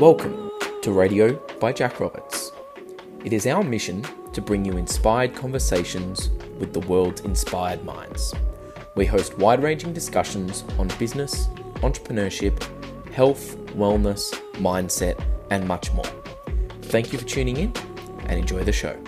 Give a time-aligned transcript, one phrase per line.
[0.00, 0.50] Welcome
[0.82, 2.52] to Radio by Jack Roberts.
[3.24, 4.04] It is our mission
[4.34, 8.34] to bring you inspired conversations with the world's inspired minds.
[8.94, 11.46] We host wide ranging discussions on business,
[11.76, 12.62] entrepreneurship,
[13.10, 15.18] health, wellness, mindset,
[15.50, 16.04] and much more.
[16.82, 17.72] Thank you for tuning in
[18.26, 19.02] and enjoy the show.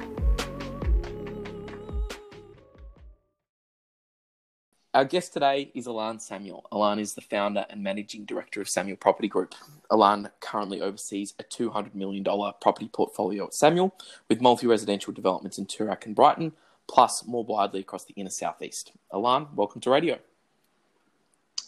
[4.98, 6.66] Our guest today is Alan Samuel.
[6.72, 9.54] Alan is the founder and managing director of Samuel Property Group.
[9.92, 13.94] Alan currently oversees a $200 million property portfolio at Samuel,
[14.28, 16.50] with multi residential developments in Toorak and Brighton,
[16.88, 18.90] plus more widely across the inner southeast.
[19.14, 20.18] Alan, welcome to radio.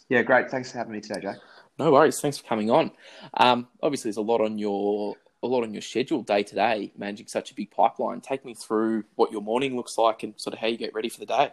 [0.09, 0.51] Yeah, great.
[0.51, 1.37] Thanks for having me today, Jack.
[1.79, 2.21] No worries.
[2.21, 2.91] Thanks for coming on.
[3.35, 6.93] Um, obviously, there's a lot on your a lot on your schedule day to day,
[6.99, 8.23] managing such a big pipeline.
[8.23, 11.09] Take me through what your morning looks like and sort of how you get ready
[11.09, 11.52] for the day.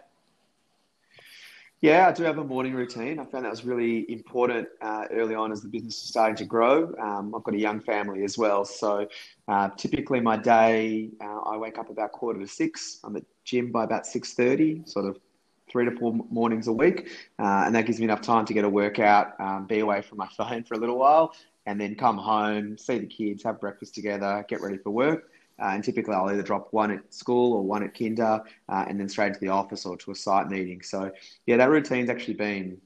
[1.82, 3.20] Yeah, I do have a morning routine.
[3.20, 6.46] I found that was really important uh, early on as the business was starting to
[6.46, 6.92] grow.
[7.00, 9.08] Um, I've got a young family as well, so
[9.48, 13.00] uh, typically my day, uh, I wake up about quarter to six.
[13.04, 15.20] I'm at gym by about six thirty, sort of
[15.70, 18.66] three to four mornings a week, uh, and that gives me enough time to get
[18.66, 21.32] a workout, um, be away from my phone for a little while,
[21.68, 25.30] and then come home, see the kids, have breakfast together, get ready for work.
[25.60, 29.00] Uh, and typically, I'll either drop one at school or one at kinder, uh, and
[29.00, 30.82] then straight to the office or to a site meeting.
[30.82, 31.12] So,
[31.46, 32.80] yeah, that routine's actually been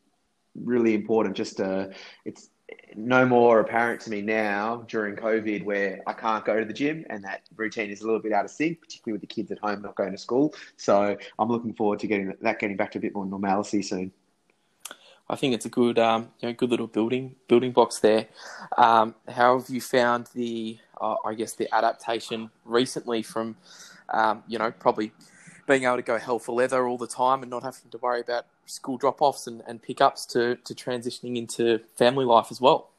[0.56, 1.36] really important.
[1.36, 1.88] Just uh,
[2.26, 2.50] it's
[2.96, 7.06] no more apparent to me now during COVID where I can't go to the gym
[7.10, 9.60] and that routine is a little bit out of sync, particularly with the kids at
[9.60, 10.54] home not going to school.
[10.78, 14.12] So, I'm looking forward to getting that getting back to a bit more normalcy soon.
[15.32, 18.28] I think it's a good, um, you know, good little building building blocks there.
[18.78, 23.58] Um, how have you found the, uh, I guess, the adaptation recently from,
[24.10, 25.12] um, you know, probably
[25.68, 28.22] being able to go hell for leather all the time and not having to worry
[28.22, 32.90] about school drop offs and, and pickups to, to transitioning into family life as well?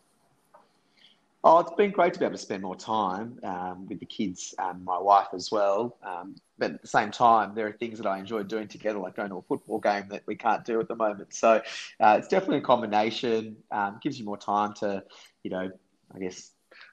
[1.45, 4.55] Oh, it's been great to be able to spend more time um, with the kids
[4.59, 5.97] and my wife as well.
[6.05, 9.17] Um, but at the same time, there are things that I enjoy doing together, like
[9.17, 11.35] going to a football game that we can't do at the moment.
[11.35, 11.61] So
[11.99, 13.57] uh, it's definitely a combination.
[13.73, 15.03] Um, gives you more time to,
[15.43, 15.69] you know,
[16.15, 16.52] I guess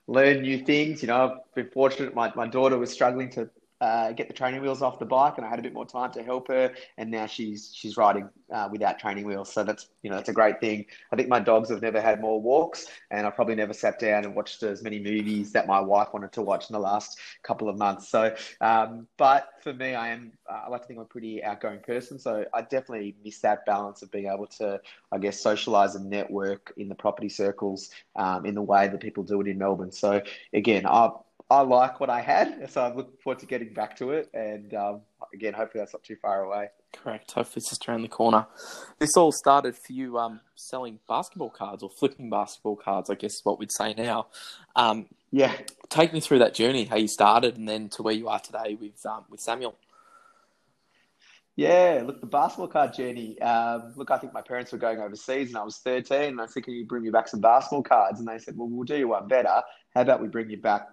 [0.09, 1.01] learn new things.
[1.01, 2.15] You know, I've been fortunate.
[2.15, 3.49] My, my daughter was struggling to
[3.81, 6.11] uh, get the training wheels off the bike, and I had a bit more time
[6.13, 6.73] to help her.
[6.97, 10.33] And now she's she's riding uh, without training wheels, so that's you know that's a
[10.33, 10.85] great thing.
[11.11, 14.25] I think my dogs have never had more walks, and I probably never sat down
[14.25, 17.69] and watched as many movies that my wife wanted to watch in the last couple
[17.69, 18.09] of months.
[18.09, 21.43] So, um, but for me, I am uh, I like to think I'm a pretty
[21.43, 24.81] outgoing person, so I definitely miss that balance of being able to,
[25.11, 29.23] I guess, socialize and network in the property circles um, in the way that people
[29.23, 29.91] do it in Melbourne.
[29.91, 30.21] So
[30.53, 31.11] again, I
[31.49, 34.29] I like what I had, so I'm looking forward to getting back to it.
[34.33, 35.01] And um,
[35.33, 36.69] again, hopefully that's not too far away.
[36.93, 37.31] Correct.
[37.31, 38.47] Hopefully it's just around the corner.
[38.99, 43.35] This all started for you um, selling basketball cards or flipping basketball cards, I guess
[43.35, 44.27] is what we'd say now.
[44.75, 45.53] Um, yeah.
[45.89, 48.77] Take me through that journey, how you started, and then to where you are today
[48.79, 49.75] with um, with Samuel.
[51.55, 53.39] Yeah, look, the basketball card journey.
[53.41, 56.29] Um, look, I think my parents were going overseas and I was 13.
[56.29, 58.19] And I said, Can you bring me back some basketball cards?
[58.19, 59.61] And they said, Well, we'll do you one better.
[59.93, 60.87] How about we bring you back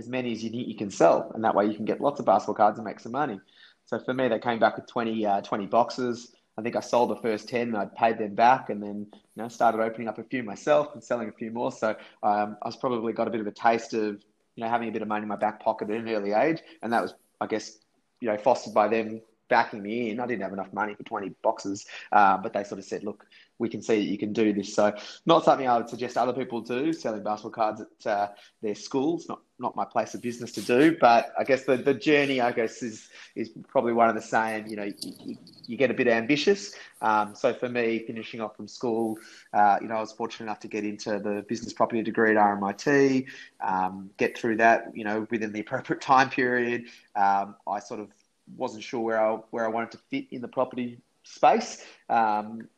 [0.00, 2.18] as many as you think you can sell, and that way you can get lots
[2.18, 3.38] of basketball cards and make some money.
[3.86, 6.32] So for me, they came back with 20, uh, 20 boxes.
[6.56, 9.42] I think I sold the first 10 and I'd paid them back and then, you
[9.42, 11.72] know, started opening up a few myself and selling a few more.
[11.72, 11.90] So
[12.22, 14.22] um, I was probably got a bit of a taste of,
[14.56, 16.60] you know, having a bit of money in my back pocket at an early age.
[16.82, 17.78] And that was, I guess,
[18.20, 20.20] you know, fostered by them backing me in.
[20.20, 23.26] I didn't have enough money for 20 boxes, uh, but they sort of said, look,
[23.60, 24.74] we can see that you can do this.
[24.74, 24.92] So
[25.26, 28.28] not something I would suggest other people do, selling basketball cards at uh,
[28.62, 30.96] their schools, not not my place of business to do.
[30.98, 34.66] But I guess the, the journey, I guess, is is probably one of the same.
[34.66, 36.74] You know, you, you get a bit ambitious.
[37.02, 39.18] Um, so for me, finishing off from school,
[39.52, 42.36] uh, you know, I was fortunate enough to get into the business property degree at
[42.36, 43.26] RMIT,
[43.60, 46.86] um, get through that, you know, within the appropriate time period.
[47.14, 48.08] Um, I sort of
[48.56, 51.84] wasn't sure where I where I wanted to fit in the property space.
[52.08, 52.68] Um,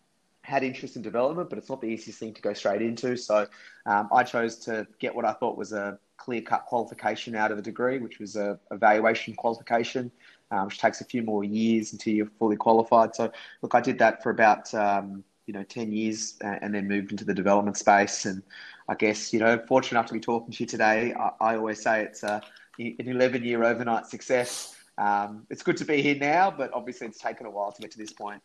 [0.43, 3.17] had interest in development, but it's not the easiest thing to go straight into.
[3.17, 3.47] So
[3.87, 7.57] um, I chose to get what I thought was a clear cut qualification out of
[7.57, 10.11] the degree, which was a evaluation qualification,
[10.51, 13.15] um, which takes a few more years until you're fully qualified.
[13.15, 13.31] So
[13.63, 17.25] look, I did that for about um, you know ten years, and then moved into
[17.25, 18.25] the development space.
[18.27, 18.43] And
[18.89, 21.15] I guess you know, fortunate enough to be talking to you today.
[21.15, 22.43] I, I always say it's a,
[22.79, 24.77] an 11 year overnight success.
[24.99, 27.91] Um, it's good to be here now, but obviously it's taken a while to get
[27.93, 28.43] to this point.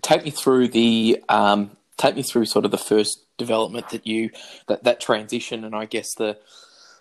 [0.00, 4.30] Take me through the um, take me through sort of the first development that you
[4.68, 6.38] that that transition, and I guess the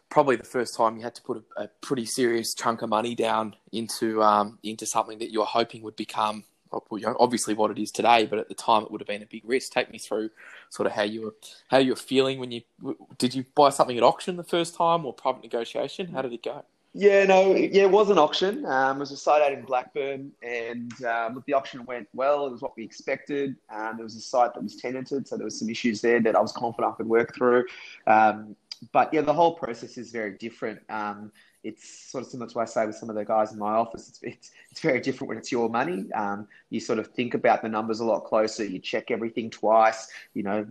[0.10, 3.16] probably the first time you had to put a, a pretty serious chunk of money
[3.16, 6.44] down into um, into something that you were hoping would become
[6.74, 9.44] obviously what it is today, but at the time it would have been a big
[9.46, 9.72] risk.
[9.72, 10.30] Take me through
[10.70, 11.36] sort of how you were
[11.70, 12.62] how you were feeling when you
[13.18, 16.08] did you buy something at auction the first time or private negotiation?
[16.14, 16.64] How did it go?
[16.94, 18.66] Yeah, no, yeah, it was an auction.
[18.66, 22.48] Um, it was a site out in Blackburn, and um, the auction went well.
[22.48, 23.56] It was what we expected.
[23.74, 26.36] Um, there was a site that was tenanted, so there was some issues there that
[26.36, 27.64] I was confident I could work through.
[28.08, 28.58] Um,
[28.92, 30.82] but yeah, the whole process is very different.
[30.90, 31.32] Um,
[31.64, 33.72] it's sort of similar to what I say with some of the guys in my
[33.72, 34.10] office.
[34.10, 36.12] It's it's, it's very different when it's your money.
[36.12, 38.66] Um, you sort of think about the numbers a lot closer.
[38.66, 40.10] You check everything twice.
[40.34, 40.68] You know,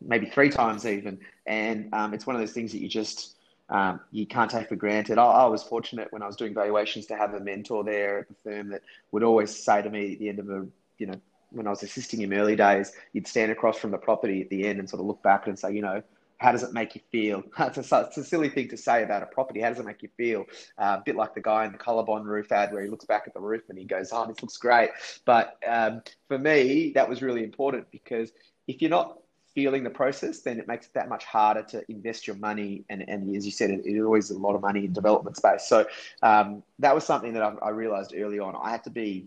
[0.00, 1.18] maybe three times even.
[1.46, 3.33] And um, it's one of those things that you just
[3.68, 5.18] um, you can't take for granted.
[5.18, 8.28] I, I, was fortunate when I was doing valuations to have a mentor there at
[8.28, 10.66] the firm that would always say to me at the end of a
[10.98, 11.20] you know
[11.54, 14.66] when I was assisting him early days, you'd stand across from the property at the
[14.66, 16.02] end and sort of look back and say, you know,
[16.38, 17.42] how does it make you feel?
[17.58, 19.60] It's a, it's a, silly thing to say about a property.
[19.60, 20.44] How does it make you feel?
[20.76, 23.24] Uh, a bit like the guy in the Colorbond roof ad where he looks back
[23.26, 24.90] at the roof and he goes, "Oh, this looks great."
[25.24, 28.32] But um, for me, that was really important because
[28.66, 29.18] if you're not
[29.54, 32.84] feeling the process, then it makes it that much harder to invest your money.
[32.90, 35.66] And, and as you said, it, it always a lot of money in development space.
[35.66, 35.86] So
[36.22, 38.56] um, that was something that I, I realized early on.
[38.60, 39.26] I had to be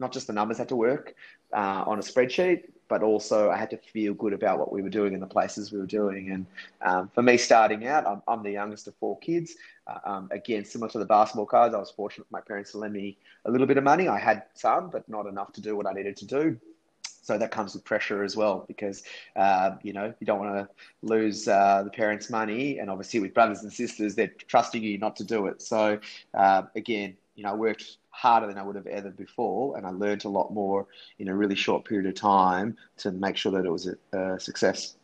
[0.00, 1.14] not just the numbers had to work
[1.52, 4.88] uh, on a spreadsheet, but also I had to feel good about what we were
[4.88, 6.30] doing and the places we were doing.
[6.30, 6.46] And
[6.82, 9.56] um, for me, starting out, I'm, I'm, the youngest of four kids.
[9.86, 12.94] Uh, um, again, similar to the basketball cards, I was fortunate my parents to lend
[12.94, 14.08] me a little bit of money.
[14.08, 16.58] I had some, but not enough to do what I needed to do.
[17.28, 19.02] So that comes with pressure as well, because
[19.36, 20.68] uh, you know you don't want to
[21.02, 25.14] lose uh, the parents' money, and obviously with brothers and sisters, they're trusting you not
[25.16, 25.60] to do it.
[25.60, 26.00] So
[26.32, 29.90] uh, again, you know, I worked harder than I would have ever before, and I
[29.90, 30.86] learned a lot more
[31.18, 34.40] in a really short period of time to make sure that it was a, a
[34.40, 34.94] success.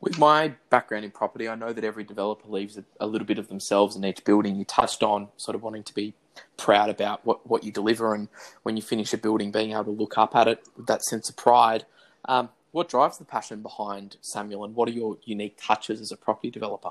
[0.00, 3.38] With my background in property, I know that every developer leaves a, a, little bit
[3.38, 4.56] of themselves in each building.
[4.56, 6.14] You touched on sort of wanting to be
[6.56, 8.28] proud about what, what you deliver, and
[8.62, 11.28] when you finish a building, being able to look up at it with that sense
[11.28, 11.84] of pride.
[12.26, 16.16] Um, what drives the passion behind Samuel, and what are your unique touches as a
[16.16, 16.90] property developer?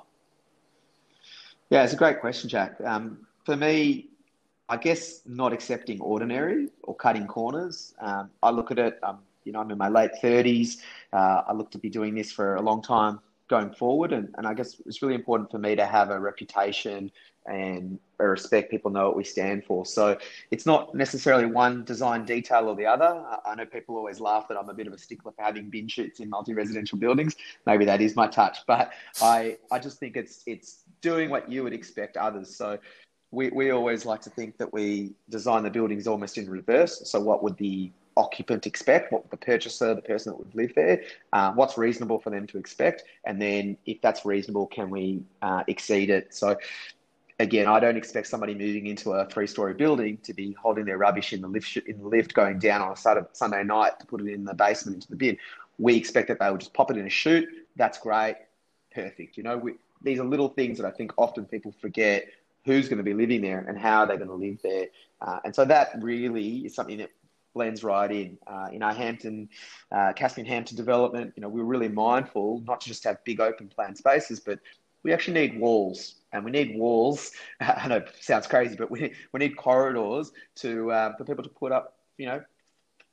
[1.70, 2.80] Yeah, it's a great question, Jack.
[2.84, 4.08] Um, for me,
[4.68, 7.94] I guess not accepting ordinary or cutting corners.
[8.00, 10.78] Um, I look at it, um, you know, I'm in my late 30s.
[11.14, 14.12] Uh, I look to be doing this for a long time going forward.
[14.12, 17.12] And, and I guess it's really important for me to have a reputation
[17.46, 18.72] and respect.
[18.72, 19.86] People know what we stand for.
[19.86, 20.18] So
[20.52, 23.24] it's not necessarily one design detail or the other.
[23.46, 25.88] I know people always laugh that I'm a bit of a stickler for having bin
[25.88, 27.36] chutes in multi-residential buildings.
[27.66, 31.64] Maybe that is my touch, but I, I just think it's, it's doing what you
[31.64, 32.56] would expect others.
[32.56, 32.80] So
[33.32, 37.02] we, we always like to think that we design the buildings almost in reverse.
[37.10, 39.12] So, what would the occupant expect?
[39.12, 41.04] What would the purchaser, the person that would live there,
[41.34, 43.04] uh, what's reasonable for them to expect?
[43.26, 46.34] And then, if that's reasonable, can we uh, exceed it?
[46.34, 46.56] So,
[47.40, 51.34] again, I don't expect somebody moving into a three-story building to be holding their rubbish
[51.34, 54.28] in the lift in the lift going down on a Sunday night to put it
[54.28, 55.38] in the basement into the bin.
[55.78, 57.50] We expect that they will just pop it in a chute.
[57.76, 58.38] That's great,
[58.94, 59.36] perfect.
[59.38, 62.28] You know, we, these are little things that I think often people forget
[62.64, 64.88] who's going to be living there and how they're going to live there.
[65.22, 67.12] Uh, and so that really is something that
[67.54, 68.38] blends right in.
[68.48, 69.50] Uh, in our Hampton,
[69.92, 73.68] uh, Caspian Hampton development, you know, we're really mindful not to just have big open
[73.68, 74.60] plan spaces, but
[75.04, 76.16] we actually need walls.
[76.36, 77.32] And we need walls.
[77.60, 81.50] I know it sounds crazy, but we, we need corridors to uh, for people to
[81.50, 82.42] put up, you know,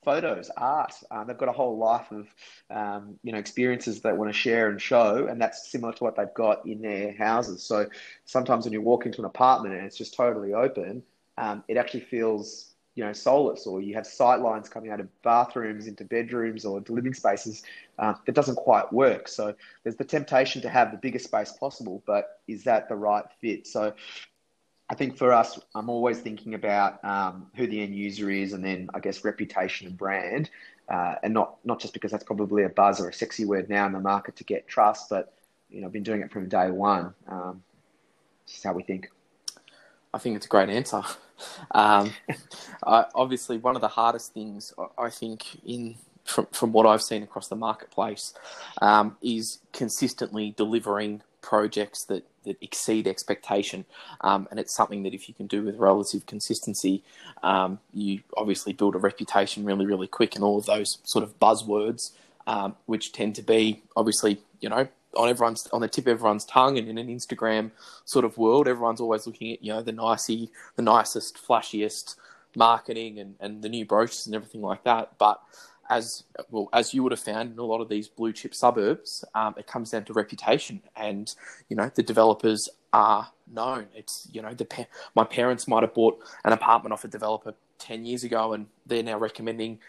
[0.03, 0.93] photos, art.
[1.11, 2.27] Um, they've got a whole life of
[2.69, 6.15] um, you know experiences they want to share and show, and that's similar to what
[6.15, 7.63] they've got in their houses.
[7.63, 7.87] So
[8.25, 11.03] sometimes when you walk into an apartment and it's just totally open,
[11.37, 15.07] um, it actually feels you know soulless, or you have sight lines coming out of
[15.23, 17.63] bathrooms into bedrooms or living spaces
[17.99, 19.27] uh, that doesn't quite work.
[19.27, 23.25] So there's the temptation to have the biggest space possible, but is that the right
[23.41, 23.67] fit?
[23.67, 23.93] So
[24.89, 28.63] I think for us, I'm always thinking about um, who the end user is, and
[28.63, 30.49] then I guess reputation and brand,
[30.89, 33.85] uh, and not not just because that's probably a buzz or a sexy word now
[33.87, 35.33] in the market to get trust, but
[35.69, 37.13] you know, I've been doing it from day one.
[37.27, 37.63] Um,
[38.47, 39.09] is how we think.
[40.13, 41.01] I think it's a great answer.
[41.71, 42.13] Um,
[42.85, 47.23] I, obviously, one of the hardest things I think in from from what I've seen
[47.23, 48.33] across the marketplace
[48.81, 53.85] um, is consistently delivering projects that that exceed expectation.
[54.21, 57.03] Um, and it's something that if you can do with relative consistency,
[57.41, 60.35] um, you obviously build a reputation really, really quick.
[60.35, 62.11] And all of those sort of buzzwords,
[62.47, 66.45] um, which tend to be obviously, you know, on everyone's on the tip of everyone's
[66.45, 67.71] tongue, and in an Instagram
[68.05, 72.15] sort of world, everyone's always looking at you know the nicey, the nicest, flashiest
[72.55, 75.17] marketing and, and the new brochures and everything like that.
[75.17, 75.41] But
[75.89, 79.25] as well as you would have found in a lot of these blue chip suburbs,
[79.35, 81.33] um, it comes down to reputation, and
[81.69, 83.87] you know the developers are known.
[83.93, 88.05] It's you know the my parents might have bought an apartment off a developer ten
[88.05, 89.79] years ago, and they're now recommending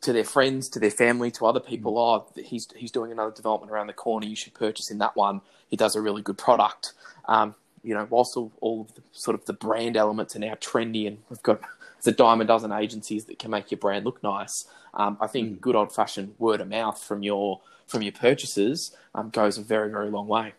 [0.00, 1.94] to their friends, to their family, to other people.
[1.94, 1.98] Mm.
[1.98, 4.26] Oh, he's he's doing another development around the corner.
[4.26, 5.40] You should purchase in that one.
[5.68, 6.92] He does a really good product.
[7.26, 10.54] Um, you know, whilst all, all of the sort of the brand elements are now
[10.54, 14.04] trendy, and we've got there's a dime a dozen agencies that can make your brand
[14.04, 14.66] look nice.
[14.94, 15.60] Um, I think mm.
[15.60, 19.90] good old fashioned word of mouth from your from your purchases um, goes a very
[19.90, 20.54] very long way.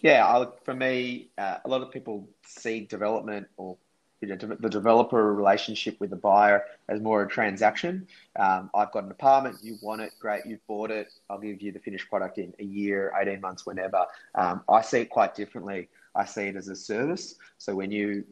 [0.00, 3.78] Yeah, I, for me, uh, a lot of people see development or
[4.28, 8.06] you know, the developer relationship with the buyer as more a transaction.
[8.36, 11.72] Um, I've got an apartment, you want it, great, you've bought it, I'll give you
[11.72, 14.06] the finished product in a year, 18 months, whenever.
[14.34, 15.88] Um, I see it quite differently.
[16.14, 17.36] I see it as a service.
[17.58, 18.24] So when you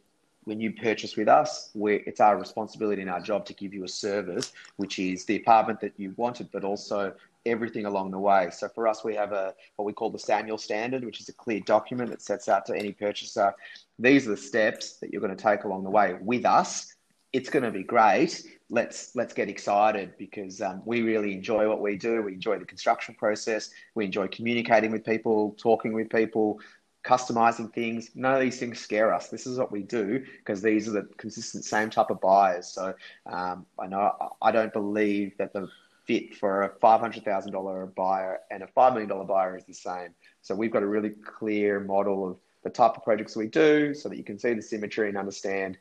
[0.44, 3.88] when you purchase with us, it's our responsibility and our job to give you a
[3.88, 7.14] service, which is the apartment that you wanted, but also
[7.46, 8.50] everything along the way.
[8.52, 11.32] So for us, we have a what we call the Samuel Standard, which is a
[11.32, 13.54] clear document that sets out to any purchaser.
[13.98, 16.94] These are the steps that you're going to take along the way with us.
[17.32, 18.42] It's going to be great.
[18.68, 22.22] Let's let's get excited because um, we really enjoy what we do.
[22.22, 23.70] We enjoy the construction process.
[23.94, 26.60] We enjoy communicating with people, talking with people,
[27.04, 28.10] customizing things.
[28.14, 29.28] None of these things scare us.
[29.28, 32.68] This is what we do because these are the consistent same type of buyers.
[32.68, 32.94] So
[33.26, 35.68] um, I know I don't believe that the
[36.04, 40.10] fit for a $500,000 buyer and a $5 million buyer is the same.
[40.42, 44.08] So we've got a really clear model of the type of projects we do so
[44.08, 45.78] that you can see the symmetry and understand,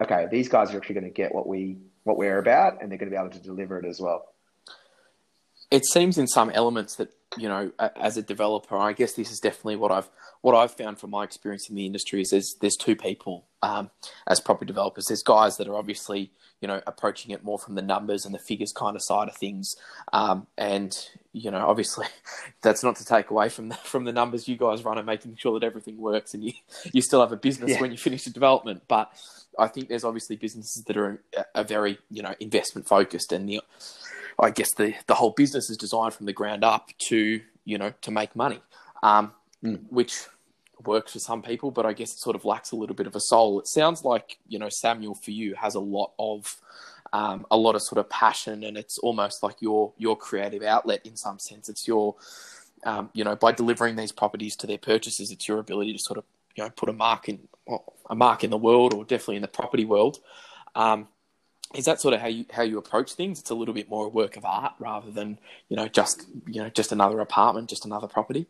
[0.00, 2.98] okay, these guys are actually going to get what we what we're about and they're
[2.98, 4.32] going to be able to deliver it as well.
[5.72, 9.40] It seems in some elements that you know, as a developer, I guess this is
[9.40, 10.08] definitely what I've
[10.42, 13.90] what I've found from my experience in the industry is there's there's two people um,
[14.26, 15.06] as property developers.
[15.06, 16.30] There's guys that are obviously
[16.60, 19.36] you know approaching it more from the numbers and the figures kind of side of
[19.36, 19.74] things,
[20.12, 20.96] um, and
[21.32, 22.06] you know obviously
[22.62, 25.36] that's not to take away from the, from the numbers you guys run and making
[25.36, 26.52] sure that everything works and you
[26.92, 27.80] you still have a business yeah.
[27.80, 29.10] when you finish the development, but
[29.58, 31.22] I think there's obviously businesses that are,
[31.54, 33.60] are very you know investment focused and the
[34.38, 37.92] I guess the the whole business is designed from the ground up to you know
[38.02, 38.60] to make money,
[39.02, 39.32] um,
[39.64, 39.80] mm.
[39.88, 40.26] which
[40.84, 43.16] works for some people, but I guess it sort of lacks a little bit of
[43.16, 43.60] a soul.
[43.60, 46.60] It sounds like you know Samuel for you has a lot of
[47.12, 51.00] um, a lot of sort of passion, and it's almost like your your creative outlet
[51.04, 51.68] in some sense.
[51.68, 52.16] It's your
[52.84, 56.18] um, you know by delivering these properties to their purchasers, it's your ability to sort
[56.18, 56.24] of
[56.54, 57.48] you know put a mark in
[58.10, 60.18] a mark in the world, or definitely in the property world.
[60.74, 61.08] Um,
[61.74, 63.40] is that sort of how you how you approach things?
[63.40, 66.62] It's a little bit more a work of art rather than you know just you
[66.62, 68.46] know just another apartment, just another property.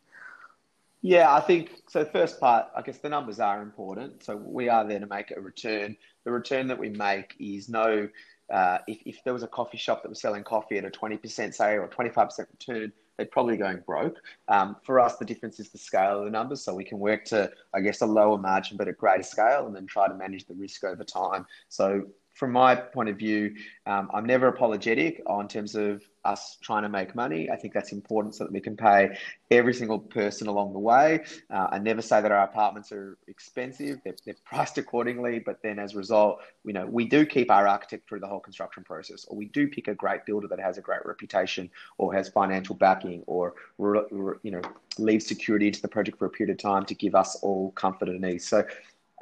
[1.03, 2.05] Yeah, I think so.
[2.05, 4.25] First part, I guess the numbers are important.
[4.25, 5.97] So we are there to make a return.
[6.25, 8.09] The return that we make is no.
[8.53, 11.53] Uh, if, if there was a coffee shop that was selling coffee at a 20%
[11.53, 14.19] say or 25% return, they're probably going broke.
[14.47, 16.63] Um, for us, the difference is the scale of the numbers.
[16.63, 19.75] So we can work to, I guess, a lower margin, but at greater scale, and
[19.75, 21.47] then try to manage the risk over time.
[21.69, 23.55] So from my point of view,
[23.87, 27.51] um, I'm never apologetic on terms of us trying to make money.
[27.51, 29.17] I think that's important so that we can pay
[29.51, 31.25] every single person along the way.
[31.49, 35.39] Uh, I never say that our apartments are expensive; they're, they're, priced accordingly.
[35.39, 38.41] But then, as a result, you know, we do keep our architect through the whole
[38.41, 42.13] construction process, or we do pick a great builder that has a great reputation, or
[42.13, 44.63] has financial backing, or you know,
[44.99, 48.11] leave security into the project for a period of time to give us all comfort
[48.11, 48.47] and ease.
[48.47, 48.63] So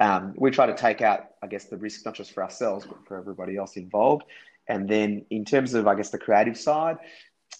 [0.01, 2.97] um, we try to take out, I guess, the risk not just for ourselves but
[3.07, 4.23] for everybody else involved.
[4.67, 6.97] And then in terms of, I guess, the creative side,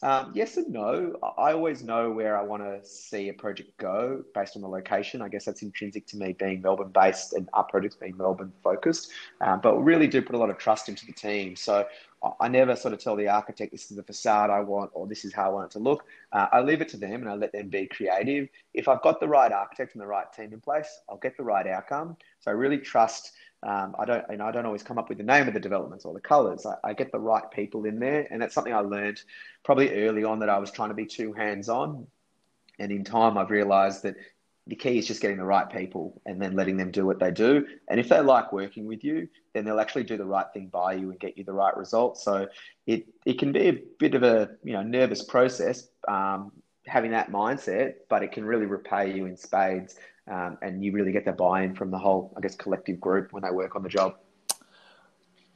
[0.01, 1.15] um, yes and no.
[1.37, 5.21] I always know where I want to see a project go based on the location.
[5.21, 9.11] I guess that's intrinsic to me being Melbourne based and our projects being Melbourne focused.
[9.41, 11.55] Um, but we really do put a lot of trust into the team.
[11.55, 11.85] So
[12.39, 15.25] I never sort of tell the architect this is the facade I want or this
[15.25, 16.05] is how I want it to look.
[16.31, 18.49] Uh, I leave it to them and I let them be creative.
[18.73, 21.43] If I've got the right architect and the right team in place, I'll get the
[21.43, 22.17] right outcome.
[22.39, 23.33] So I really trust.
[23.65, 25.59] Um, I don't, you know, I don't always come up with the name of the
[25.59, 26.65] developments or the colours.
[26.67, 29.21] I, I, get the right people in there, and that's something I learned
[29.63, 32.05] probably early on that I was trying to be too hands on.
[32.77, 34.17] And in time, I've realised that
[34.67, 37.31] the key is just getting the right people and then letting them do what they
[37.31, 37.65] do.
[37.87, 40.93] And if they like working with you, then they'll actually do the right thing by
[40.93, 42.23] you and get you the right results.
[42.23, 42.47] So
[42.85, 46.51] it it can be a bit of a you know nervous process um,
[46.85, 49.95] having that mindset, but it can really repay you in spades,
[50.27, 53.43] um, and you really get the buy-in from the whole I guess collective group when
[53.43, 54.15] they work on the job.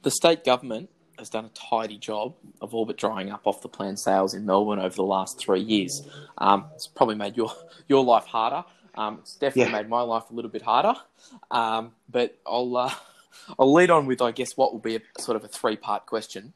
[0.02, 3.68] The state government has done a tidy job of all but drying up off the
[3.68, 6.02] plan sales in Melbourne over the last three years.
[6.38, 7.52] Um, it's probably made your
[7.88, 8.64] your life harder.
[8.94, 9.82] Um, it's definitely yeah.
[9.82, 10.94] made my life a little bit harder.
[11.50, 12.92] Um, but I'll uh,
[13.58, 16.06] I'll lead on with I guess what will be a sort of a three part
[16.06, 16.52] question.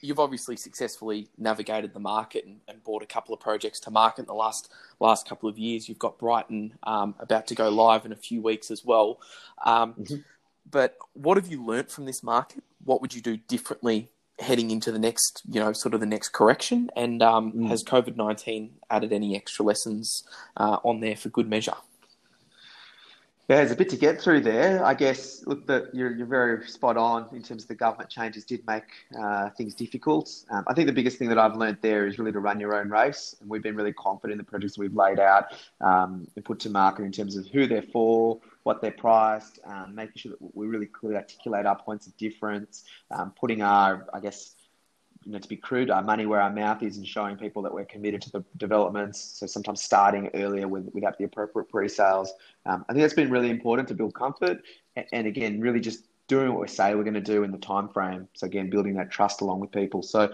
[0.00, 4.22] You've obviously successfully navigated the market and, and, brought a couple of projects to market
[4.22, 5.88] in the last last couple of years.
[5.88, 9.20] You've got Brighton um, about to go live in a few weeks as well.
[9.64, 10.16] Um, mm-hmm.
[10.70, 12.62] But what have you learnt from this market?
[12.84, 16.30] What would you do differently heading into the next, you know, sort of the next
[16.30, 16.90] correction?
[16.96, 17.68] And um, mm.
[17.68, 20.22] has COVID nineteen added any extra lessons
[20.56, 21.76] uh, on there for good measure?
[23.50, 24.84] Yeah, there's a bit to get through there.
[24.84, 28.44] I guess, look, that you're, you're very spot on in terms of the government changes
[28.44, 28.84] did make
[29.20, 30.30] uh, things difficult.
[30.52, 32.76] Um, I think the biggest thing that I've learned there is really to run your
[32.76, 33.34] own race.
[33.40, 35.46] And we've been really confident in the projects we've laid out
[35.80, 39.96] um, and put to market in terms of who they're for, what they're priced, um,
[39.96, 44.20] making sure that we really clearly articulate our points of difference, um, putting our, I
[44.20, 44.54] guess,
[45.24, 47.72] you know, to be crude, our money where our mouth is and showing people that
[47.72, 49.20] we're committed to the developments.
[49.20, 52.32] So sometimes starting earlier with, without the appropriate pre-sales.
[52.66, 54.62] Um, I think that's been really important to build comfort.
[54.96, 57.58] And, and again, really just doing what we say we're going to do in the
[57.58, 58.28] time frame.
[58.34, 60.02] So again, building that trust along with people.
[60.02, 60.32] So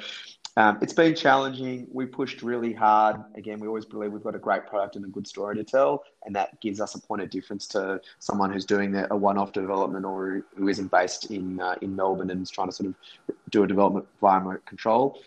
[0.57, 1.87] um, it's been challenging.
[1.93, 3.23] We pushed really hard.
[3.35, 6.05] Again, we always believe we've got a great product and a good story to tell,
[6.25, 10.07] and that gives us a point of difference to someone who's doing a one-off development
[10.07, 12.95] or who isn't based in uh, in Melbourne and is trying to sort of
[13.51, 15.21] do a development via remote control.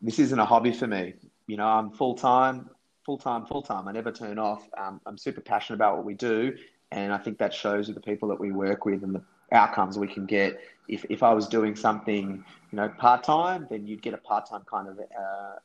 [0.00, 1.12] This isn't a hobby for me.
[1.46, 2.70] You know, I'm full time,
[3.04, 3.86] full time, full time.
[3.86, 4.66] I never turn off.
[4.78, 6.56] Um, I'm super passionate about what we do,
[6.90, 9.22] and I think that shows with the people that we work with and the
[9.52, 10.60] outcomes we can get.
[10.88, 14.48] If, if I was doing something, you know, part time, then you'd get a part
[14.48, 15.56] time kind of uh,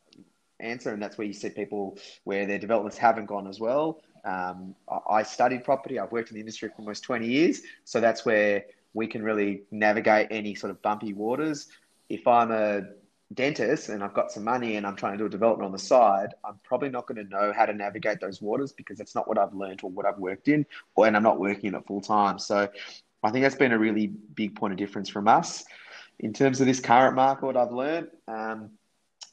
[0.60, 4.02] answer, and that's where you see people where their developments haven't gone as well.
[4.24, 4.76] Um,
[5.10, 6.00] I studied property.
[6.00, 9.64] I've worked in the industry for almost 20 years, so that's where we can really
[9.72, 11.68] navigate any sort of bumpy waters.
[12.10, 12.84] If I'm a
[13.34, 15.80] dentist and I've got some money and I'm trying to do a development on the
[15.80, 19.28] side, I'm probably not going to know how to navigate those waters because that's not
[19.28, 20.66] what I've learned or what I've worked in,
[20.96, 22.40] or and I'm not working in it full time.
[22.40, 22.70] So
[23.26, 25.66] I think that's been a really big point of difference from us.
[26.20, 28.70] In terms of this current market, what I've learned, um,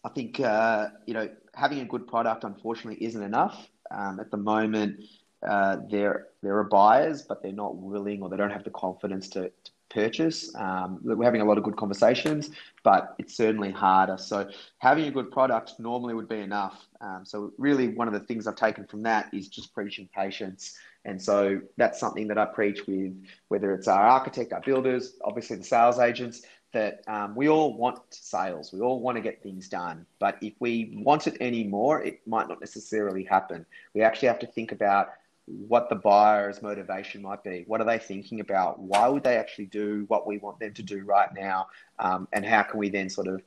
[0.04, 3.68] I think uh, you know having a good product unfortunately isn't enough.
[3.90, 5.00] Um, at the moment,
[5.46, 9.28] uh, there there are buyers, but they're not willing or they don't have the confidence
[9.30, 10.54] to, to purchase.
[10.56, 12.50] Um, we're having a lot of good conversations,
[12.82, 14.16] but it's certainly harder.
[14.18, 16.86] So having a good product normally would be enough.
[17.00, 20.76] Um, so really, one of the things I've taken from that is just preaching patience.
[21.04, 23.12] And so that's something that I preach with
[23.48, 27.98] whether it's our architect, our builders, obviously the sales agents, that um, we all want
[28.10, 28.72] sales.
[28.72, 30.06] We all want to get things done.
[30.18, 33.66] But if we want it anymore, it might not necessarily happen.
[33.94, 35.08] We actually have to think about
[35.46, 37.64] what the buyer's motivation might be.
[37.66, 38.78] What are they thinking about?
[38.78, 41.66] Why would they actually do what we want them to do right now?
[41.98, 43.42] Um, and how can we then sort of,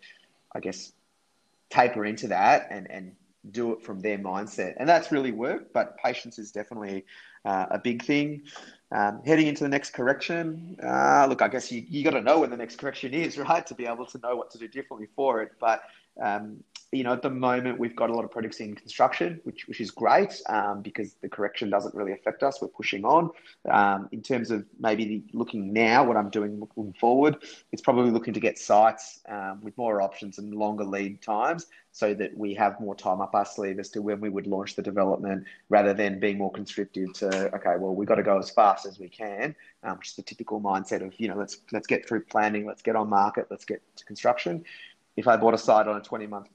[0.54, 0.92] I guess,
[1.70, 3.14] taper into that and, and
[3.52, 4.74] do it from their mindset?
[4.78, 7.06] And that's really work, but patience is definitely
[7.46, 8.44] uh, a big thing.
[8.92, 12.42] Um, heading into the next correction, uh, look, I guess you, you got to know
[12.42, 15.08] when the next correction is, right, to be able to know what to do differently
[15.16, 15.54] for it.
[15.60, 15.82] But
[16.22, 16.64] um,
[16.96, 19.82] you know, at the moment we've got a lot of projects in construction, which which
[19.82, 22.62] is great um, because the correction doesn't really affect us.
[22.62, 23.32] We're pushing on.
[23.70, 27.38] Um, in terms of maybe looking now, what I'm doing looking forward,
[27.72, 32.14] it's probably looking to get sites um, with more options and longer lead times, so
[32.14, 34.82] that we have more time up our sleeve as to when we would launch the
[34.82, 38.86] development, rather than being more constricted to okay, well we've got to go as fast
[38.86, 42.08] as we can, um, which is the typical mindset of you know let's let's get
[42.08, 44.64] through planning, let's get on market, let's get to construction
[45.18, 46.50] if I bought a site on a 20 month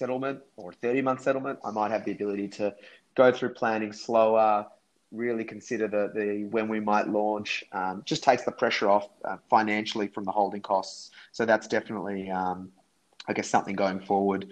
[0.00, 2.74] settlement or 30 month settlement, I might have the ability to
[3.14, 4.66] go through planning slower,
[5.12, 7.62] really consider the, the when we might launch.
[7.72, 11.10] Um, just takes the pressure off uh, financially from the holding costs.
[11.32, 12.70] So that's definitely, um,
[13.28, 14.48] I guess, something going forward.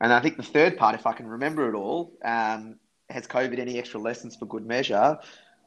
[0.00, 2.76] And I think the third part, if I can remember it all, um,
[3.08, 5.18] has COVID any extra lessons for good measure?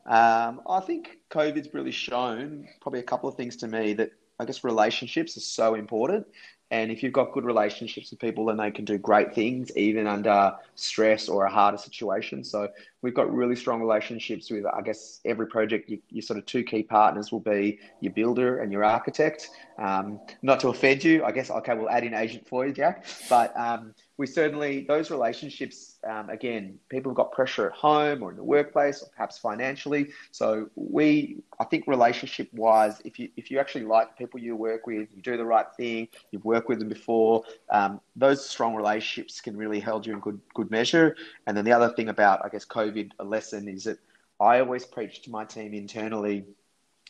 [0.06, 4.46] Um, I think COVID's really shown probably a couple of things to me that I
[4.46, 6.26] guess relationships are so important.
[6.74, 10.08] And if you've got good relationships with people, then they can do great things even
[10.08, 12.44] under stress or a harder situation.
[12.44, 12.68] So
[13.04, 15.88] we've got really strong relationships with, I guess, every project.
[15.88, 19.52] You, your sort of two key partners will be your builder and your architect.
[19.78, 21.52] Um, not to offend you, I guess.
[21.52, 23.06] Okay, we'll add in agent for you, Jack.
[23.30, 28.30] But um, we certainly those relationships um, again people have got pressure at home or
[28.32, 30.12] in the workplace or perhaps financially.
[30.32, 34.56] So we i think relationship wise if you if you actually like the people you
[34.56, 38.76] work with you do the right thing you've worked with them before um, those strong
[38.76, 41.16] relationships can really hold you in good good measure.
[41.48, 43.98] And then the other thing about i guess covid a lesson is that
[44.40, 46.46] i always preach to my team internally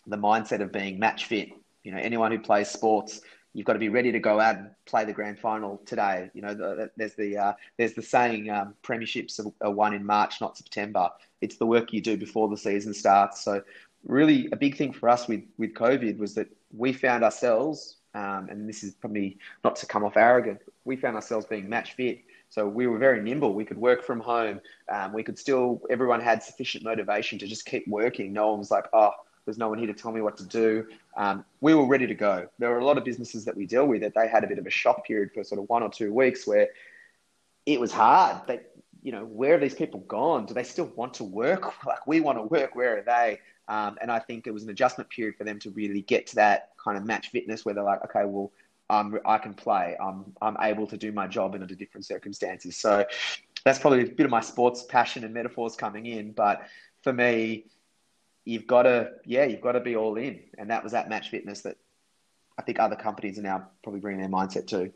[0.08, 1.50] the mindset of being match fit.
[1.84, 3.22] You know anyone who plays sports
[3.54, 6.30] you've got to be ready to go out and play the grand final today.
[6.34, 10.42] You know, the, there's the uh, there's the saying, um, premierships are, won in March,
[10.42, 11.10] not September.
[11.42, 13.44] It's the work you do before the season starts.
[13.44, 13.62] So,
[14.06, 18.48] really, a big thing for us with with COVID was that we found ourselves um,
[18.50, 22.20] and this is probably not to come off arrogant, we found ourselves being match fit.
[22.50, 23.54] So we were very nimble.
[23.54, 24.62] We could work from home.
[24.88, 28.32] Um, we could still, everyone had sufficient motivation to just keep working.
[28.32, 29.12] No one was like, oh,
[29.45, 30.88] there's no one here to tell me what to do.
[31.17, 32.47] Um, we were ready to go.
[32.60, 34.58] There were a lot of businesses that we deal with that they had a bit
[34.58, 36.69] of a shock period for sort of one or two weeks where
[37.65, 38.41] it was hard.
[38.47, 38.62] They,
[39.01, 40.45] you know, where are these people gone?
[40.45, 41.73] Do they still want to work?
[41.86, 42.75] Like we want to work.
[42.75, 43.39] Where are they?
[43.67, 46.36] Um, and I think it was an adjustment period for them to really get to
[46.36, 48.51] that kind of match fitness where they're like, okay, well,
[48.89, 49.95] um, I can play.
[50.01, 52.75] I'm, I'm able to do my job under different circumstances.
[52.75, 53.06] So
[53.63, 56.32] that's probably a bit of my sports passion and metaphors coming in.
[56.32, 56.67] But
[57.01, 57.65] for me,
[58.45, 60.41] you've got to, yeah, you've got to be all in.
[60.58, 61.77] And that was that match fitness that
[62.58, 64.91] I think other companies are now probably bringing their mindset to.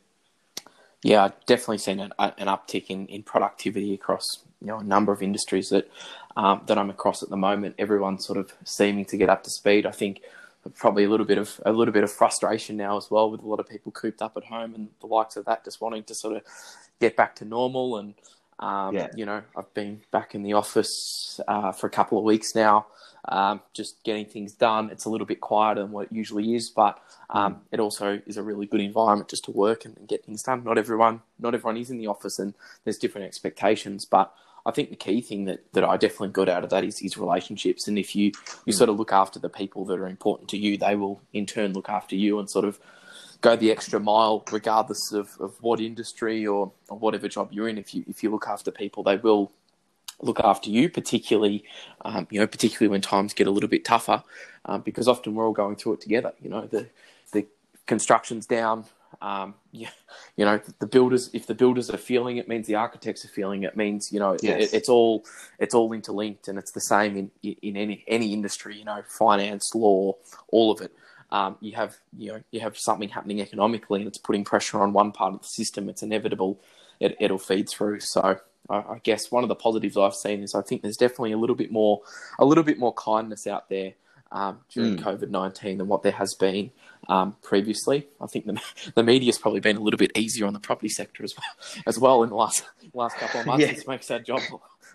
[1.04, 4.24] Yeah, I've definitely seen an, an uptick in, in productivity across
[4.62, 5.90] you know a number of industries that
[6.36, 7.76] um, that I'm across at the moment.
[7.78, 9.86] Everyone's sort of seeming to get up to speed.
[9.86, 10.22] I think
[10.76, 13.48] probably a little bit of a little bit of frustration now as well with a
[13.48, 16.14] lot of people cooped up at home and the likes of that just wanting to
[16.14, 16.44] sort of
[17.00, 18.14] get back to normal and
[18.60, 19.08] um, yeah.
[19.16, 22.88] you know I've been back in the office uh, for a couple of weeks now
[23.30, 26.70] um, just getting things done it's a little bit quieter than what it usually is
[26.70, 27.60] but um, mm.
[27.72, 30.64] it also is a really good environment just to work and, and get things done
[30.64, 34.34] not everyone not everyone is in the office and there's different expectations but
[34.66, 37.18] I think the key thing that, that I definitely got out of that is, is
[37.18, 37.88] relationships.
[37.88, 38.34] And if you,
[38.66, 38.78] you mm.
[38.78, 41.72] sort of look after the people that are important to you, they will in turn
[41.72, 42.78] look after you and sort of
[43.42, 47.78] go the extra mile, regardless of, of what industry or, or whatever job you're in.
[47.78, 49.52] If you if you look after people, they will
[50.22, 51.64] look after you, particularly
[52.04, 54.24] um, you know particularly when times get a little bit tougher,
[54.66, 56.34] um, because often we're all going through it together.
[56.42, 56.88] You know the
[57.32, 57.46] the
[57.86, 58.86] construction's down,
[59.22, 59.90] um, yeah,
[60.36, 61.30] you know, the builders.
[61.34, 63.76] If the builders are feeling it, means the architects are feeling it.
[63.76, 64.74] Means you know, yes.
[64.74, 65.26] it, it's all
[65.60, 68.78] it's all interlinked, and it's the same in in any any industry.
[68.78, 70.14] You know, finance, law,
[70.50, 70.92] all of it.
[71.30, 74.94] Um, you have you know you have something happening economically, and it's putting pressure on
[74.94, 75.90] one part of the system.
[75.90, 76.60] It's inevitable.
[77.00, 78.00] It, it'll feed through.
[78.00, 81.38] So I guess one of the positives I've seen is I think there's definitely a
[81.38, 82.02] little bit more
[82.40, 83.94] a little bit more kindness out there
[84.32, 85.04] um, during mm.
[85.04, 86.72] COVID nineteen than what there has been
[87.08, 88.08] um, previously.
[88.20, 88.62] I think the
[88.96, 92.00] the media's probably been a little bit easier on the property sector as well as
[92.00, 93.66] well in the last last couple of months.
[93.66, 93.72] Yeah.
[93.72, 94.42] It makes our job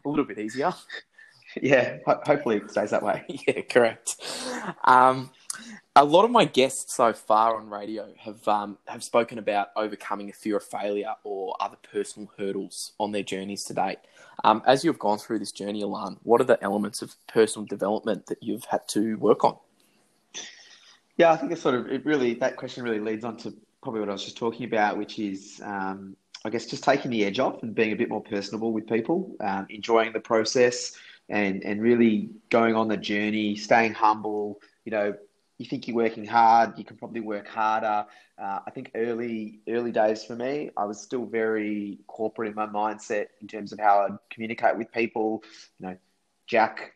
[0.04, 0.72] a little bit easier.
[1.60, 3.24] Yeah, ho- hopefully it stays that way.
[3.46, 4.16] yeah, correct.
[4.84, 5.30] Um,
[5.94, 10.30] a lot of my guests so far on radio have um, have spoken about overcoming
[10.30, 13.98] a fear of failure or other personal hurdles on their journeys to date.
[14.44, 18.26] Um, as you've gone through this journey, Alan, what are the elements of personal development
[18.26, 19.56] that you've had to work on?
[21.18, 24.00] Yeah, I think it's sort of it really that question really leads on to probably
[24.00, 27.38] what I was just talking about, which is um, I guess just taking the edge
[27.38, 30.96] off and being a bit more personable with people, um, enjoying the process,
[31.28, 34.58] and and really going on the journey, staying humble.
[34.86, 35.14] You know,
[35.62, 38.04] you think you're working hard, you can probably work harder.
[38.36, 42.66] Uh, I think early early days for me, I was still very corporate in my
[42.66, 45.44] mindset in terms of how I'd communicate with people.
[45.78, 45.96] You know,
[46.46, 46.94] Jack,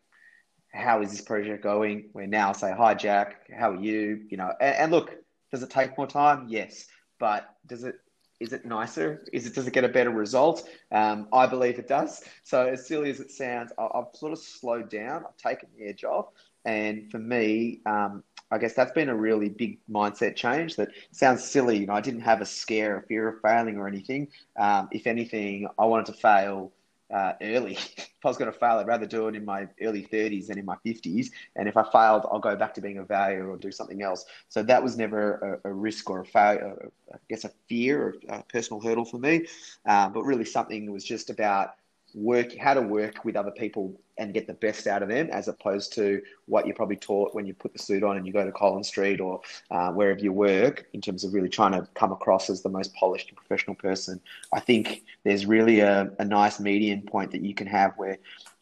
[0.72, 2.10] how is this project going?
[2.12, 4.22] We're now say, hi, Jack, how are you?
[4.28, 5.14] You know, and, and look,
[5.52, 6.46] does it take more time?
[6.48, 6.86] Yes,
[7.18, 8.00] but does it
[8.38, 9.24] is it nicer?
[9.32, 10.68] Is it does it get a better result?
[10.92, 12.22] Um, I believe it does.
[12.42, 15.24] So as silly as it sounds, I, have sort of slowed down.
[15.24, 16.26] I've taken the edge off,
[16.66, 20.76] and for me, um, I guess that's been a really big mindset change.
[20.76, 21.78] That sounds silly.
[21.78, 24.28] You know, I didn't have a scare, a fear of failing or anything.
[24.58, 26.72] Um, if anything, I wanted to fail
[27.12, 27.72] uh, early.
[27.96, 30.58] if I was going to fail, I'd rather do it in my early 30s than
[30.58, 31.30] in my 50s.
[31.56, 34.24] And if I failed, I'll go back to being a failure or do something else.
[34.48, 38.14] So that was never a, a risk or a failure, I guess a fear or
[38.28, 39.46] a personal hurdle for me.
[39.86, 41.74] Um, but really something was just about
[42.14, 45.48] work how to work with other people and get the best out of them as
[45.48, 48.44] opposed to what you're probably taught when you put the suit on and you go
[48.44, 52.12] to Collins Street or uh, wherever you work in terms of really trying to come
[52.12, 54.20] across as the most polished and professional person.
[54.52, 58.18] I think there's really a, a nice median point that you can have where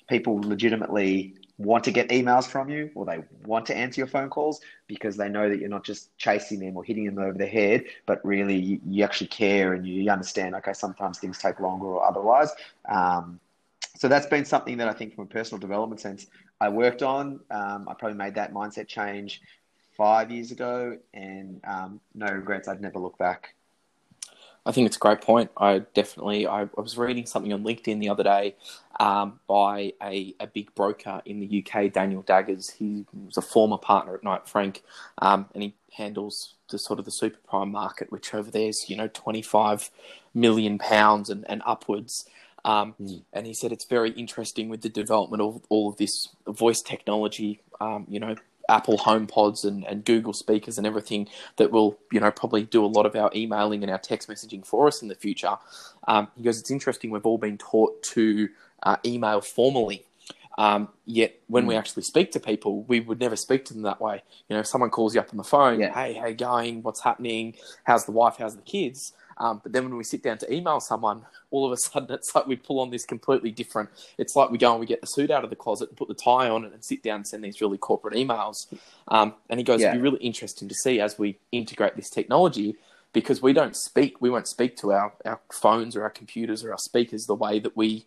[0.09, 4.29] people legitimately want to get emails from you or they want to answer your phone
[4.29, 7.47] calls because they know that you're not just chasing them or hitting them over the
[7.47, 11.87] head, but really you, you actually care and you understand, okay, sometimes things take longer
[11.87, 12.51] or otherwise.
[12.89, 13.39] Um,
[14.05, 16.27] so that's been something that I think from a personal development sense
[16.61, 17.41] I worked on.
[17.51, 19.41] Um, I probably made that mindset change
[19.97, 22.69] five years ago and um, no regrets.
[22.69, 23.55] I'd never look back.
[24.67, 25.51] I think it's a great point.
[25.57, 28.57] I definitely, I, I was reading something on LinkedIn the other day
[29.01, 32.69] um, by a, a big broker in the UK, Daniel Daggers.
[32.69, 34.83] He was a former partner at Knight Frank,
[35.23, 38.91] um, and he handles the sort of the super prime market, which over there is,
[38.91, 39.89] you know, 25
[40.35, 42.29] million pounds and, and upwards.
[42.65, 43.23] Um, mm.
[43.33, 47.61] And he said it's very interesting with the development of all of this voice technology,
[47.81, 48.37] um, you know,
[48.69, 52.87] Apple HomePods and, and Google speakers and everything that will, you know, probably do a
[52.87, 55.57] lot of our emailing and our text messaging for us in the future.
[56.09, 57.11] Um, he goes, it's interesting.
[57.11, 58.49] We've all been taught to
[58.83, 60.07] uh, email formally.
[60.57, 61.69] Um, yet when mm.
[61.69, 64.23] we actually speak to people, we would never speak to them that way.
[64.49, 65.93] You know, if someone calls you up on the phone, yeah.
[65.93, 66.83] hey, how you going?
[66.83, 67.57] What's happening?
[67.83, 68.37] How's the wife?
[68.39, 69.13] How's the kids?
[69.39, 72.35] Um, but then when we sit down to email someone, all of a sudden it's
[72.35, 73.91] like we pull on this completely different.
[74.19, 76.09] It's like we go and we get the suit out of the closet and put
[76.09, 78.67] the tie on it and sit down and send these really corporate emails.
[79.09, 79.89] Um, and he goes, yeah.
[79.89, 82.77] it'd be really interesting to see as we integrate this technology
[83.13, 86.73] because we don't speak, we won't speak to our, our phones or our computers or
[86.73, 88.07] our speakers the way that we.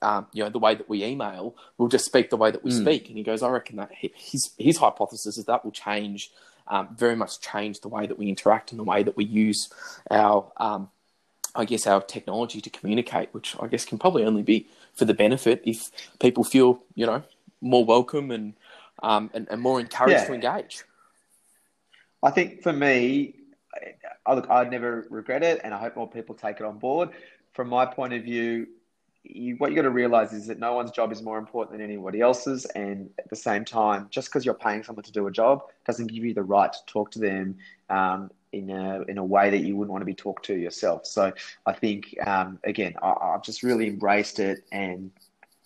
[0.00, 2.70] Um, you know the way that we email, we'll just speak the way that we
[2.70, 2.82] mm.
[2.82, 3.08] speak.
[3.08, 6.30] And he goes, I reckon that his his hypothesis is that will change
[6.68, 9.68] um, very much changed the way that we interact and the way that we use
[10.10, 10.88] our, um,
[11.54, 15.14] I guess, our technology to communicate, which I guess can probably only be for the
[15.14, 17.22] benefit if people feel, you know,
[17.60, 18.54] more welcome and
[19.02, 20.24] um, and, and, more encouraged yeah.
[20.24, 20.82] to engage.
[22.20, 23.36] I think for me,
[24.26, 27.10] I, look, I'd never regret it, and I hope more people take it on board.
[27.52, 28.66] From my point of view,
[29.24, 31.84] you, what you got to realize is that no one's job is more important than
[31.84, 32.64] anybody else's.
[32.66, 36.06] And at the same time, just because you're paying someone to do a job doesn't
[36.06, 37.56] give you the right to talk to them
[37.90, 41.06] um, in a in a way that you wouldn't want to be talked to yourself.
[41.06, 41.32] So
[41.66, 45.10] I think um, again, I, have just really embraced it, and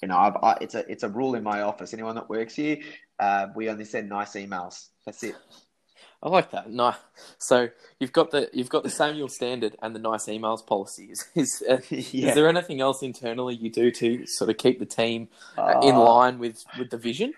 [0.00, 1.94] you know, I've, I, it's a it's a rule in my office.
[1.94, 2.78] Anyone that works here,
[3.20, 4.88] uh, we only send nice emails.
[5.04, 5.36] That's it.
[6.22, 6.70] I like that.
[6.70, 6.94] No,
[7.38, 11.10] so you've got the you've got the Samuel standard and the nice emails policy.
[11.10, 12.28] Is is, uh, yeah.
[12.28, 15.94] is there anything else internally you do to sort of keep the team uh, in
[15.94, 17.34] uh, line with with the vision?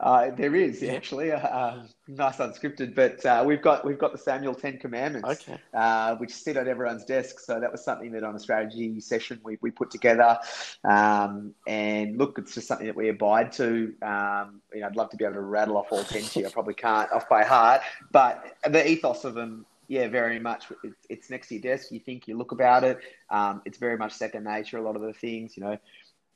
[0.00, 4.18] Uh, there is actually a, a, nice unscripted, but uh, we've got we've got the
[4.18, 5.58] Samuel Ten Commandments, okay.
[5.74, 7.40] uh, which sit on everyone's desk.
[7.40, 10.38] So that was something that on a strategy session we, we put together.
[10.84, 13.92] Um, and look, it's just something that we abide to.
[14.02, 16.46] Um, you know, I'd love to be able to rattle off all ten to you.
[16.46, 17.80] I probably can't off by heart,
[18.12, 20.66] but the ethos of them yeah, very much.
[20.84, 21.90] It's, it's, next to your desk.
[21.90, 22.98] You think, you look about it.
[23.30, 24.76] Um, it's very much second nature.
[24.76, 25.78] A lot of the things, you know,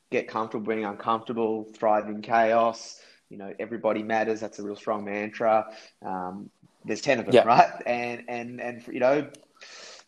[0.09, 2.99] get comfortable being uncomfortable, thrive in chaos
[3.33, 4.39] you know, everybody matters.
[4.39, 5.65] That's a real strong mantra.
[6.05, 6.51] Um,
[6.85, 7.41] there's 10 of them, yeah.
[7.41, 7.71] right?
[7.87, 9.27] And, and, and, you know,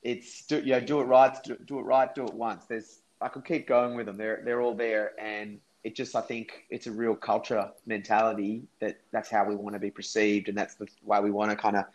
[0.03, 2.65] it's, do, you know, do it right, do, do, it right, do it once.
[2.65, 4.17] There's, I could keep going with them.
[4.17, 5.13] They're, they're all there.
[5.19, 9.73] And it just, I think it's a real culture mentality that that's how we want
[9.73, 10.47] to be perceived.
[10.47, 11.85] And that's the way we want to kind of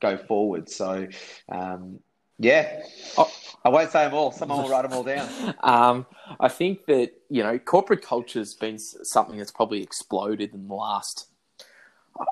[0.00, 0.70] go forward.
[0.70, 1.08] So,
[1.48, 1.98] um,
[2.38, 2.82] yeah.
[3.16, 3.30] Oh,
[3.64, 4.32] I won't say them all.
[4.32, 5.54] Someone will write them all down.
[5.60, 6.06] um,
[6.38, 10.74] I think that, you know, corporate culture has been something that's probably exploded in the
[10.74, 11.26] last,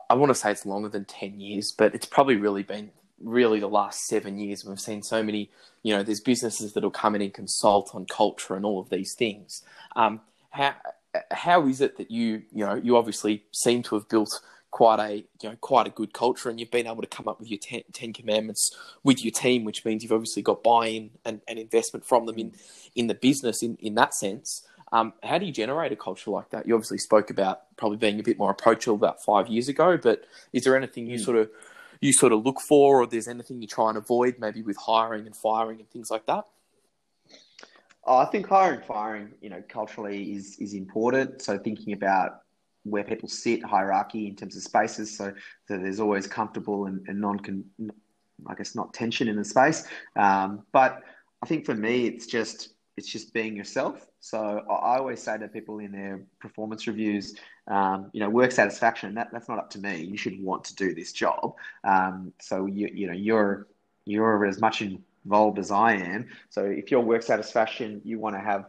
[0.08, 2.90] I want to say it's longer than 10 years, but it's probably really been
[3.20, 4.64] really the last seven years.
[4.64, 5.50] We've seen so many,
[5.82, 9.14] you know, there's businesses that'll come in and consult on culture and all of these
[9.14, 9.62] things.
[9.96, 10.74] Um, how,
[11.30, 14.40] how is it that you, you know, you obviously seem to have built–
[14.76, 17.40] quite a you know quite a good culture, and you've been able to come up
[17.40, 17.58] with your
[17.94, 22.26] ten, commandments with your team, which means you've obviously got buy-in and, and investment from
[22.26, 22.52] them in
[22.94, 24.66] in the business in in that sense.
[24.92, 26.66] Um, how do you generate a culture like that?
[26.66, 30.26] You obviously spoke about probably being a bit more approachable about five years ago, but
[30.52, 31.24] is there anything you mm.
[31.24, 31.48] sort of
[32.02, 35.24] you sort of look for, or there's anything you try and avoid, maybe with hiring
[35.24, 36.44] and firing and things like that?
[38.04, 41.40] Oh, I think hiring, firing, you know, culturally is is important.
[41.40, 42.42] So thinking about
[42.88, 45.32] where people sit hierarchy in terms of spaces, so
[45.68, 47.40] that there's always comfortable and, and non,
[48.46, 49.86] I guess not tension in the space.
[50.16, 51.02] Um, but
[51.42, 54.06] I think for me, it's just it's just being yourself.
[54.20, 57.36] So I always say to people in their performance reviews,
[57.68, 59.14] um, you know, work satisfaction.
[59.14, 60.02] That, that's not up to me.
[60.02, 61.54] You should want to do this job.
[61.84, 63.66] Um, so you you know you're
[64.04, 66.28] you're as much involved as I am.
[66.48, 68.66] So if your work satisfaction, you want to have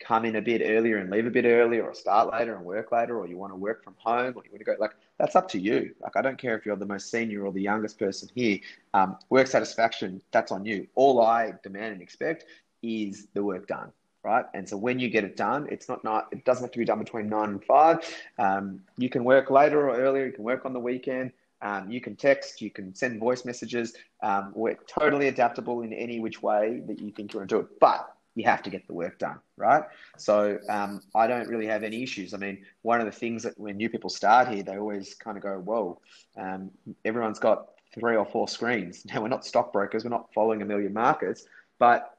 [0.00, 2.90] come in a bit earlier and leave a bit earlier or start later and work
[2.90, 5.36] later or you want to work from home or you want to go like that's
[5.36, 5.94] up to you.
[6.00, 8.58] Like i don't care if you're the most senior or the youngest person here.
[8.94, 10.86] Um, work satisfaction that's on you.
[10.94, 12.46] All i demand and expect
[12.82, 14.44] is the work done right?
[14.52, 16.84] And so when you get it done it's not not it doesn't have to be
[16.84, 17.98] done between nine and five.
[18.38, 21.32] Um, you can work later or earlier you can work on the weekend.
[21.62, 23.94] Um, you can text, you can send voice messages.
[24.22, 27.60] Um, we're totally adaptable in any which way that you think you want to do
[27.60, 27.80] it.
[27.80, 29.84] But you have to get the work done, right?
[30.16, 32.32] So um, I don't really have any issues.
[32.34, 35.36] I mean, one of the things that when new people start here, they always kind
[35.36, 36.00] of go, "Whoa,
[36.36, 36.70] um,
[37.04, 40.92] everyone's got three or four screens." Now we're not stockbrokers, we're not following a million
[40.92, 41.44] markets,
[41.78, 42.16] but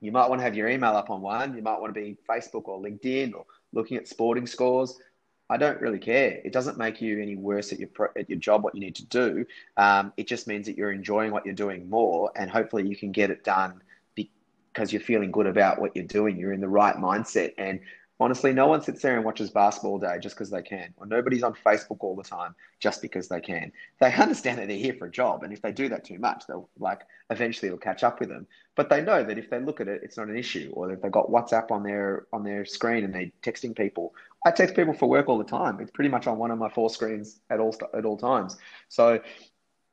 [0.00, 1.56] you might want to have your email up on one.
[1.56, 4.98] You might want to be Facebook or LinkedIn or looking at sporting scores.
[5.48, 6.40] I don't really care.
[6.44, 7.88] It doesn't make you any worse at your
[8.18, 8.62] at your job.
[8.62, 11.88] What you need to do, um, it just means that you're enjoying what you're doing
[11.88, 13.80] more, and hopefully you can get it done
[14.76, 16.36] because you're feeling good about what you're doing.
[16.36, 17.54] You're in the right mindset.
[17.56, 17.80] And
[18.20, 21.06] honestly, no one sits there and watches basketball all day just because they can, or
[21.06, 23.72] nobody's on Facebook all the time just because they can.
[24.00, 26.46] They understand that they're here for a job, and if they do that too much,
[26.46, 28.46] they'll like eventually it'll catch up with them.
[28.74, 31.00] But they know that if they look at it, it's not an issue, or if
[31.00, 34.14] they've got WhatsApp on their on their screen and they're texting people.
[34.44, 35.80] I text people for work all the time.
[35.80, 38.58] It's pretty much on one of my four screens at all at all times.
[38.90, 39.20] So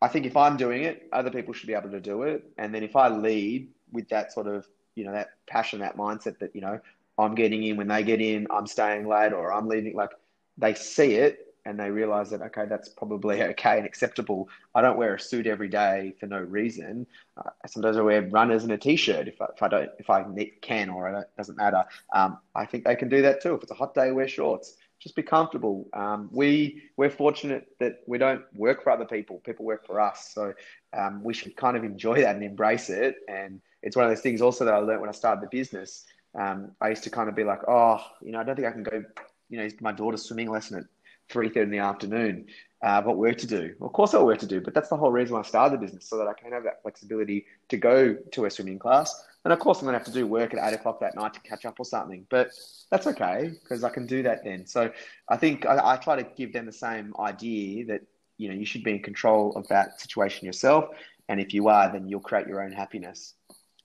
[0.02, 2.44] I think if I'm doing it, other people should be able to do it.
[2.58, 6.40] And then if I lead with that sort of, you know, that passion, that mindset
[6.40, 6.80] that, you know,
[7.18, 10.10] I'm getting in when they get in, I'm staying late or I'm leaving, like
[10.58, 14.50] they see it and they realize that, okay, that's probably okay and acceptable.
[14.76, 17.08] I don't wear a suit every day for no reason.
[17.38, 20.26] Uh, sometimes I wear runners and a t-shirt if I, if I don't, if I
[20.62, 21.86] can or it doesn't matter.
[22.14, 23.54] Um, I think they can do that too.
[23.56, 25.90] If it's a hot day, wear shorts just be comfortable.
[25.92, 30.32] Um, we we're fortunate that we don't work for other people; people work for us.
[30.34, 30.54] So
[30.98, 33.18] um, we should kind of enjoy that and embrace it.
[33.28, 36.06] And it's one of those things also that I learned when I started the business.
[36.36, 38.72] Um, I used to kind of be like, oh, you know, I don't think I
[38.72, 39.04] can go.
[39.50, 40.86] You know, my daughter's swimming lesson at
[41.30, 42.48] three thirty in the afternoon.
[42.84, 43.76] Uh, I've work to do.
[43.80, 45.80] Well, of course, I've work to do, but that's the whole reason why I started
[45.80, 49.24] the business, so that I can have that flexibility to go to a swimming class
[49.44, 51.34] and of course, I'm going to have to do work at eight o'clock that night
[51.34, 52.52] to catch up or something, but
[52.90, 54.66] that's okay because I can do that then.
[54.66, 54.92] So
[55.28, 58.02] I think I, I, try to give them the same idea that,
[58.38, 60.86] you know, you should be in control of that situation yourself.
[61.28, 63.34] And if you are, then you'll create your own happiness.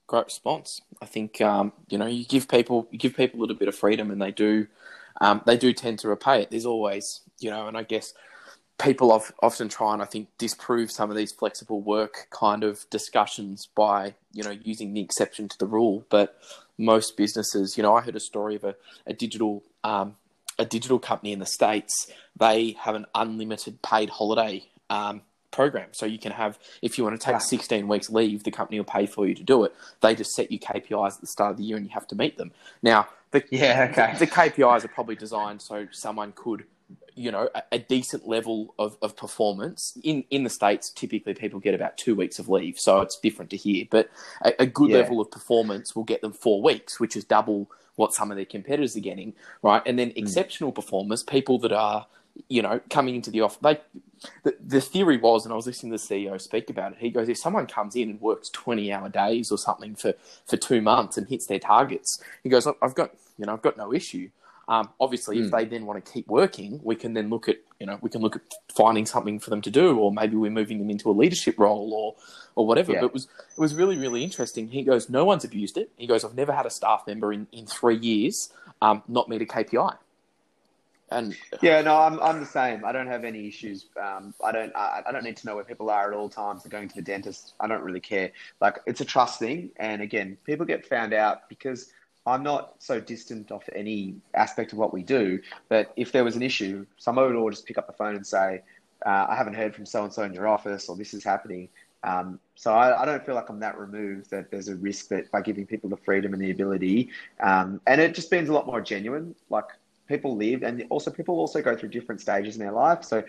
[0.08, 0.80] Great response.
[1.00, 3.76] I think, um, you know, you give people, you give people a little bit of
[3.76, 4.66] freedom and they do,
[5.20, 6.50] um, they do tend to repay it.
[6.50, 8.12] There's always, you know, and I guess
[8.78, 9.10] people
[9.42, 14.14] often try and I think disprove some of these flexible work kind of discussions by
[14.32, 16.04] you know using the exception to the rule.
[16.08, 16.38] But
[16.78, 20.16] most businesses, you know, I heard a story of a, a digital um,
[20.58, 22.10] a digital company in the states.
[22.36, 27.20] They have an unlimited paid holiday um, program, so you can have if you want
[27.20, 29.74] to take 16 weeks leave, the company will pay for you to do it.
[30.00, 32.16] They just set you KPIs at the start of the year, and you have to
[32.16, 32.52] meet them.
[32.82, 34.12] Now, the, yeah, okay.
[34.14, 36.64] the, the KPIs are probably designed so someone could
[37.14, 41.58] you know a, a, decent level of, of performance in in the states typically people
[41.58, 44.08] get about two weeks of leave so it's different to here but
[44.44, 44.98] a, a good yeah.
[44.98, 48.46] level of performance will get them four weeks which is double what some of their
[48.46, 50.16] competitors are getting right and then mm.
[50.16, 52.06] exceptional performers people that are
[52.48, 53.78] you know coming into the office they
[54.42, 57.10] the, the theory was and i was listening to the ceo speak about it he
[57.10, 60.14] goes if someone comes in and works 20 hour days or something for
[60.46, 63.76] for two months and hits their targets he goes i've got you know i've got
[63.76, 64.28] no issue
[64.68, 65.44] um, obviously, mm.
[65.44, 65.56] if hmm.
[65.56, 68.20] they then want to keep working, we can then look at you know we can
[68.20, 71.12] look at finding something for them to do, or maybe we're moving them into a
[71.12, 72.16] leadership role, or
[72.54, 72.92] or whatever.
[72.92, 73.00] Yeah.
[73.00, 74.68] But it was it was really really interesting.
[74.68, 75.90] He goes, no one's abused it.
[75.96, 79.42] He goes, I've never had a staff member in in three years um, not meet
[79.42, 79.96] a KPI.
[81.10, 82.84] And yeah, no, I'm I'm the same.
[82.84, 83.86] I don't have any issues.
[84.00, 86.62] Um, I don't I, I don't need to know where people are at all times.
[86.62, 87.54] They're going to the dentist.
[87.60, 88.30] I don't really care.
[88.60, 89.70] Like it's a trust thing.
[89.76, 91.90] And again, people get found out because
[92.26, 95.40] I'm not so distant off any aspect of what we do,
[95.70, 98.26] but if there was an issue, someone would all just pick up the phone and
[98.26, 98.60] say,
[99.06, 101.68] uh, I haven't heard from so and so in your office, or this is happening.
[102.04, 105.30] Um, so I, I, don't feel like I'm that removed that there's a risk that
[105.32, 108.66] by giving people the freedom and the ability, um, and it just means a lot
[108.66, 109.34] more genuine.
[109.50, 109.64] Like
[110.08, 113.04] people live, and also people also go through different stages in their life.
[113.04, 113.22] So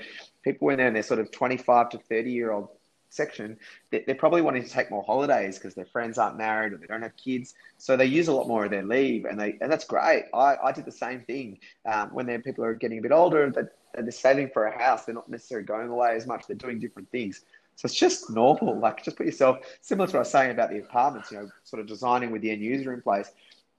[0.43, 2.69] people when they're in their sort of 25 to 30 year old
[3.09, 3.57] section,
[3.91, 7.01] they're probably wanting to take more holidays because their friends aren't married or they don't
[7.01, 7.55] have kids.
[7.77, 10.25] So they use a lot more of their leave, and they and that's great.
[10.33, 13.49] I, I did the same thing um, when their people are getting a bit older.
[13.51, 15.05] That they're saving for a house.
[15.05, 16.45] They're not necessarily going away as much.
[16.47, 17.41] They're doing different things.
[17.75, 18.77] So it's just normal.
[18.77, 21.31] Like just put yourself similar to what I was saying about the apartments.
[21.31, 23.31] You know, sort of designing with the end user in place.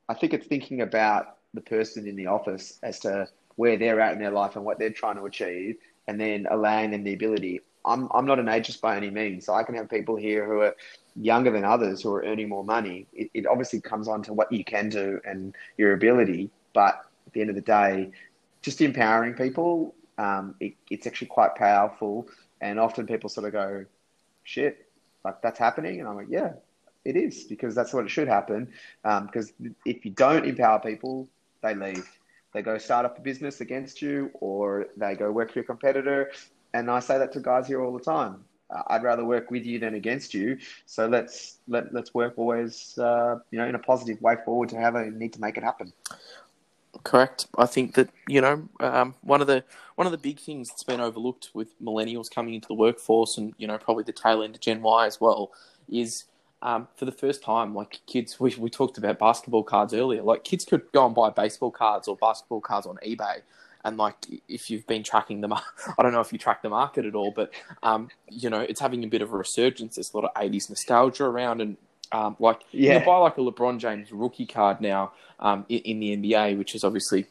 [0.09, 4.13] I think it's thinking about the person in the office as to where they're at
[4.13, 5.77] in their life and what they're trying to achieve,
[6.09, 9.47] and then allowing them the ability I'm I'm not an ageist by any means.
[9.47, 10.77] So I can have people here who are
[11.17, 13.07] younger than others who are earning more money.
[13.13, 17.33] It, it obviously comes on to what you can do and your ability, but at
[17.33, 18.11] the end of the day,
[18.63, 22.29] just empowering people, um, it, it's actually quite powerful.
[22.61, 23.87] And often people sort of go,
[24.45, 24.87] "Shit,
[25.25, 26.53] like that's happening," and I'm like, "Yeah,
[27.05, 28.73] it is because that's what it should happen."
[29.05, 29.53] Um, because
[29.87, 31.29] if you don't empower people,
[31.63, 32.09] they leave.
[32.53, 36.33] They go start up a business against you, or they go work for your competitor,
[36.75, 38.45] and I say that to guys here all the time.
[38.87, 40.59] I'd rather work with you than against you.
[40.87, 44.77] So let's let let's work always, uh, you know, in a positive way forward to
[44.77, 45.93] have a need to make it happen.
[47.05, 47.47] Correct.
[47.57, 49.65] I think that you know um, one of the
[49.97, 53.55] one of the big things that's been overlooked with millennials coming into the workforce, and
[53.59, 55.51] you know probably the tail end of Gen Y as well,
[55.89, 56.25] is
[56.63, 60.23] um, for the first time, like kids, we, we talked about basketball cards earlier.
[60.23, 63.41] Like kids could go and buy baseball cards or basketball cards on eBay,
[63.85, 64.17] and like
[64.49, 65.53] if you've been tracking them,
[65.99, 67.51] I don't know if you track the market at all, but
[67.83, 69.95] um, you know it's having a bit of a resurgence.
[69.97, 71.77] There's a lot of '80s nostalgia around, and
[72.13, 72.99] Um, like yeah.
[72.99, 76.75] you buy like a LeBron James rookie card now um, in, in the NBA, which
[76.75, 77.27] is obviously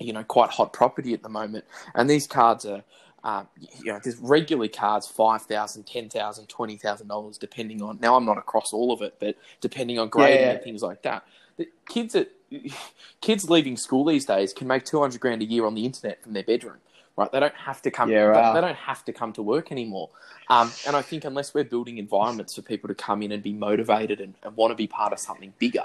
[0.00, 2.82] you know quite hot property at the moment, and these cards are.
[3.24, 3.48] Um,
[3.82, 7.98] you know, there's regularly cards five thousand, ten thousand, twenty thousand dollars, depending on.
[8.00, 10.50] Now, I'm not across all of it, but depending on grading yeah.
[10.52, 11.24] and things like that,
[11.56, 12.30] the kids at
[13.20, 16.22] kids leaving school these days can make two hundred grand a year on the internet
[16.22, 16.78] from their bedroom
[17.18, 17.32] right?
[17.32, 18.10] They don't have to come.
[18.10, 18.54] Yeah, right.
[18.54, 20.08] they, they, don't have to come to work anymore.
[20.48, 23.52] Um, and I think unless we're building environments for people to come in and be
[23.52, 25.84] motivated and, and want to be part of something bigger,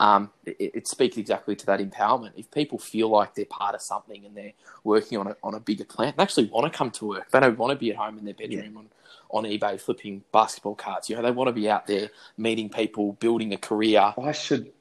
[0.00, 2.32] um, it, it, speaks exactly to that empowerment.
[2.36, 4.52] If people feel like they're part of something and they're
[4.84, 7.30] working on a, on a bigger plan, they actually want to come to work.
[7.30, 8.78] They don't want to be at home in their bedroom yeah.
[8.78, 11.08] on, on eBay flipping basketball cards.
[11.08, 14.14] You know, they want to be out there meeting people, building a career.
[14.16, 14.72] I should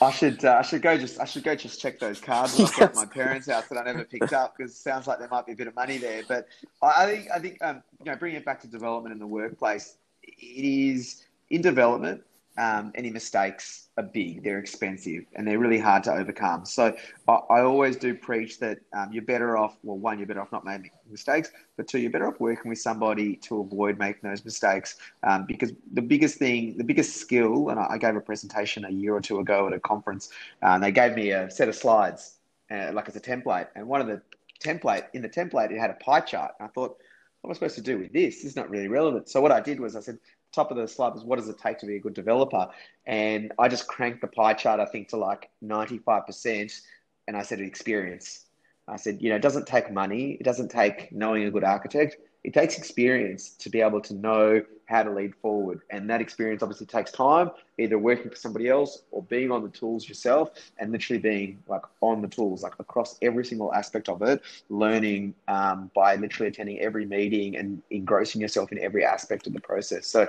[0.00, 2.80] I should uh, I should go just I should go just check those cards yes.
[2.80, 5.46] at my parents' house that I never picked up because it sounds like there might
[5.46, 6.22] be a bit of money there.
[6.26, 6.48] But
[6.82, 9.26] I, I think I think um, you know bringing it back to development in the
[9.26, 12.24] workplace, it is in development
[12.58, 16.64] um, any mistakes are big, they're expensive, and they're really hard to overcome.
[16.64, 16.94] So
[17.28, 20.52] I, I always do preach that um, you're better off, well, one, you're better off
[20.52, 24.44] not making mistakes, but two, you're better off working with somebody to avoid making those
[24.44, 24.96] mistakes.
[25.22, 28.90] Um, because the biggest thing, the biggest skill, and I, I, gave a presentation a
[28.90, 30.30] year or two ago at a conference,
[30.62, 32.36] uh, and they gave me a set of slides,
[32.70, 34.20] uh, like as a template, and one of the
[34.62, 36.52] template, in the template, it had a pie chart.
[36.58, 36.96] And I thought,
[37.40, 38.36] what am I supposed to do with this?
[38.36, 39.28] This is not really relevant.
[39.28, 40.18] So what I did was I said,
[40.52, 42.68] top of the slide is what does it take to be a good developer?
[43.06, 46.80] And I just cranked the pie chart, I think, to like 95%.
[47.28, 48.46] And I said experience.
[48.88, 50.32] I said, you know, it doesn't take money.
[50.40, 54.62] It doesn't take knowing a good architect it takes experience to be able to know
[54.86, 55.80] how to lead forward.
[55.90, 59.68] And that experience obviously takes time, either working for somebody else or being on the
[59.68, 64.22] tools yourself and literally being like on the tools, like across every single aspect of
[64.22, 69.52] it, learning um, by literally attending every meeting and engrossing yourself in every aspect of
[69.52, 70.06] the process.
[70.06, 70.28] So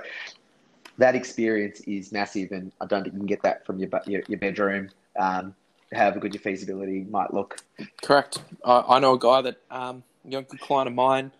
[0.98, 2.52] that experience is massive.
[2.52, 4.90] And I don't think you can get that from your, your, your bedroom.
[5.18, 5.54] Um,
[5.92, 7.58] however good your feasibility might look.
[8.02, 8.40] Correct.
[8.64, 11.30] I, I know a guy that, um, you know, good client of mine,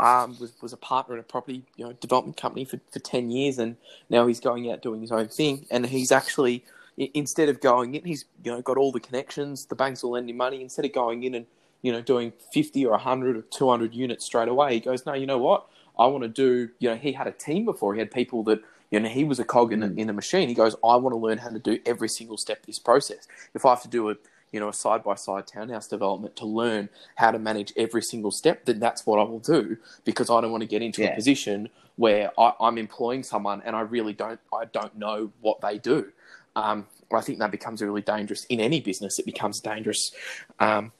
[0.00, 3.30] um, was was a partner in a property you know development company for, for ten
[3.30, 3.76] years, and
[4.10, 5.66] now he's going out doing his own thing.
[5.70, 6.64] And he's actually
[6.96, 9.66] instead of going in, he's you know got all the connections.
[9.66, 11.46] The banks will lend him money instead of going in and
[11.82, 14.74] you know doing fifty or hundred or two hundred units straight away.
[14.74, 15.66] He goes, no, you know what?
[15.98, 16.70] I want to do.
[16.80, 17.94] You know, he had a team before.
[17.94, 20.48] He had people that you know he was a cog in a, in a machine.
[20.48, 23.28] He goes, I want to learn how to do every single step of this process.
[23.54, 24.16] If I have to do a
[24.54, 28.30] you know, a side by side townhouse development to learn how to manage every single
[28.30, 31.08] step, then that's what I will do because I don't want to get into yeah.
[31.08, 35.60] a position where I, am employing someone and I really don't I don't know what
[35.60, 36.12] they do.
[36.54, 39.18] Um, I think that becomes really dangerous in any business.
[39.18, 40.12] It becomes dangerous.
[40.60, 40.92] Um,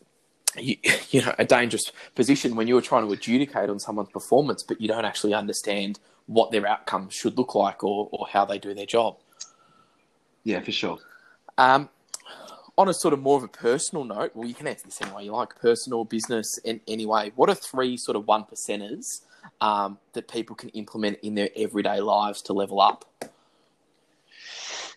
[0.59, 0.77] you,
[1.11, 4.89] you know, a dangerous position when you're trying to adjudicate on someone's performance, but you
[4.89, 8.87] don't actually understand what their outcomes should look like or, or how they do their
[8.87, 9.17] job.
[10.43, 10.99] Yeah, for sure.
[11.57, 11.89] Um,
[12.77, 15.25] on a sort of more of a personal note, well, you can answer this anyway
[15.25, 19.23] you like, personal, business, and anyway, what are three sort of one percenters
[19.61, 23.05] um, that people can implement in their everyday lives to level up?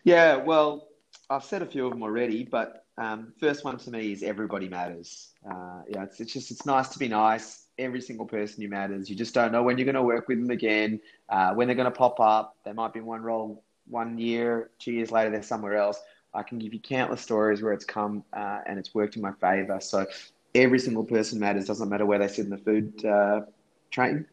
[0.04, 0.88] Yeah, well,
[1.30, 4.70] I've said a few of them already, but um, first one to me is everybody
[4.70, 5.34] matters.
[5.48, 7.66] Uh, yeah, it's, it's just it's nice to be nice.
[7.78, 9.08] Every single person you matters.
[9.08, 11.00] You just don't know when you're going to work with them again,
[11.30, 12.56] uh, when they're going to pop up.
[12.66, 16.00] They might be in one role one year, two years later, they're somewhere else.
[16.38, 19.32] I can give you countless stories where it's come uh, and it's worked in my
[19.42, 19.80] favor.
[19.82, 20.06] So
[20.54, 21.66] every single person matters.
[21.66, 23.42] Doesn't matter where they sit in the food uh,
[23.90, 24.26] train.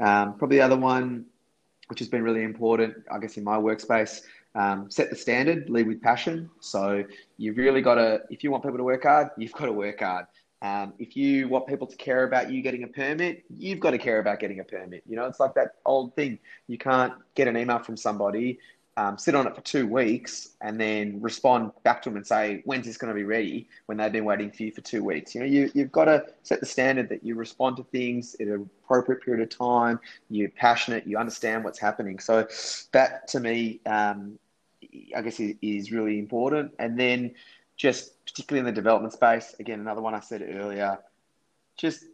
[0.00, 1.26] Um, probably the other one,
[1.88, 4.22] which has been really important, I guess, in my workspace.
[4.54, 6.50] Um, set the standard, lead with passion.
[6.60, 7.04] So
[7.36, 10.00] you've really got to, if you want people to work hard, you've got to work
[10.00, 10.26] hard.
[10.62, 13.98] Um, if you want people to care about you getting a permit, you've got to
[13.98, 15.02] care about getting a permit.
[15.06, 16.38] You know, it's like that old thing.
[16.66, 18.58] You can't get an email from somebody
[19.00, 22.60] um, sit on it for two weeks and then respond back to them and say,
[22.66, 25.34] when's this going to be ready when they've been waiting for you for two weeks?
[25.34, 28.50] You know, you, you've got to set the standard that you respond to things in
[28.50, 29.98] an appropriate period of time,
[30.28, 32.18] you're passionate, you understand what's happening.
[32.18, 32.46] So
[32.92, 34.38] that to me, um,
[35.16, 36.74] I guess is, is really important.
[36.78, 37.34] And then
[37.78, 40.98] just particularly in the development space, again, another one I said earlier,
[41.78, 42.04] just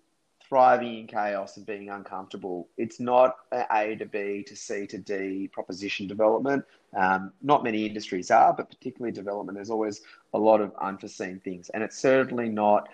[0.48, 2.68] thriving in chaos and being uncomfortable.
[2.76, 6.64] It's not A to B to C to D proposition development.
[6.96, 10.00] Um, not many industries are, but particularly development, there's always
[10.34, 11.68] a lot of unforeseen things.
[11.70, 12.88] And it's certainly not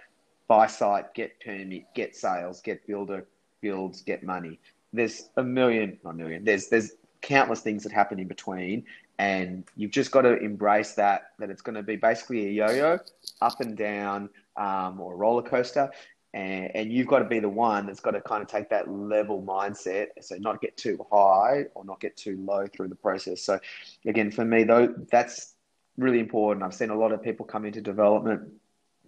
[0.49, 3.27] buy site, get permit, get sales, get builder,
[3.61, 4.59] builds, get money.
[4.93, 8.85] There's a million, not a million, there's, there's countless things that happen in between.
[9.19, 12.71] And you've just got to embrace that, that it's going to be basically a yo
[12.71, 12.99] yo,
[13.41, 15.91] up and down, um, or roller coaster
[16.35, 18.91] And, and you've got to be the one that's got to kind of take that
[18.91, 23.43] level mindset, so not get too high or not get too low through the process.
[23.43, 23.59] So,
[24.07, 25.55] again, for me, though, that's
[25.99, 26.65] really important.
[26.65, 28.51] I've seen a lot of people come into development,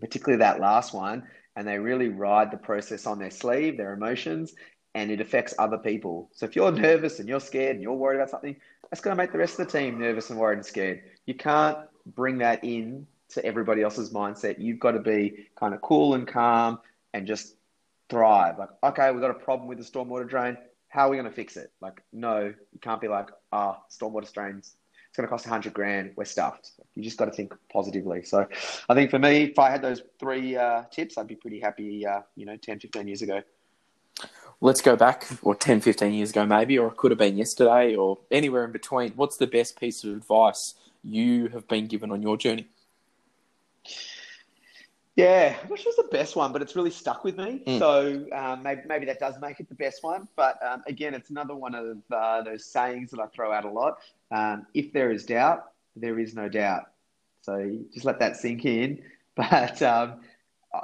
[0.01, 1.25] particularly that last one,
[1.57, 4.55] and they really ride the process on their sleeve, their emotions,
[4.95, 6.31] and it affects other people.
[6.33, 8.57] So if you're nervous and you're scared and you're worried about something,
[8.91, 11.03] that's going to make the rest of the team nervous and worried and scared.
[11.27, 11.79] You can't
[12.14, 14.57] bring that in to everybody else's mindset.
[14.59, 16.79] You've got to be kind of cool and calm
[17.14, 17.56] and just
[18.10, 18.58] thrive.
[18.58, 20.58] Like, okay, we've got a problem with the stormwater drain.
[20.88, 21.72] How are we going to fix it?
[21.80, 24.76] Like, no, you can't be like, ah, oh, stormwater drains.
[25.08, 26.12] It's going to cost a hundred grand.
[26.16, 26.72] We're stuffed.
[26.94, 28.24] You just got to think positively.
[28.24, 28.46] So,
[28.88, 32.04] I think for me, if I had those three uh, tips, I'd be pretty happy.
[32.04, 33.40] Uh, you know, 10, 15 years ago
[34.60, 37.94] let's go back, or 10, 15 years ago, maybe, or it could have been yesterday,
[37.94, 39.10] or anywhere in between.
[39.10, 42.68] What's the best piece of advice you have been given on your journey?
[45.16, 47.62] Yeah, I'm not sure it's the best one, but it's really stuck with me.
[47.66, 47.78] Mm.
[47.78, 50.26] So um, maybe, maybe that does make it the best one.
[50.34, 53.70] But um, again, it's another one of uh, those sayings that I throw out a
[53.70, 53.98] lot.
[54.32, 56.90] Um, if there is doubt, there is no doubt.
[57.42, 59.02] So just let that sink in.
[59.36, 60.20] But um,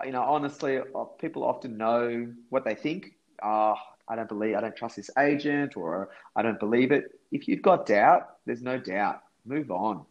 [0.05, 3.75] you know, honestly, uh, people often know what they think oh,
[4.09, 7.19] I don't believe, I don't trust this agent or I don't believe it.
[7.31, 9.23] If you've got doubt, there's no doubt.
[9.45, 10.05] Move on.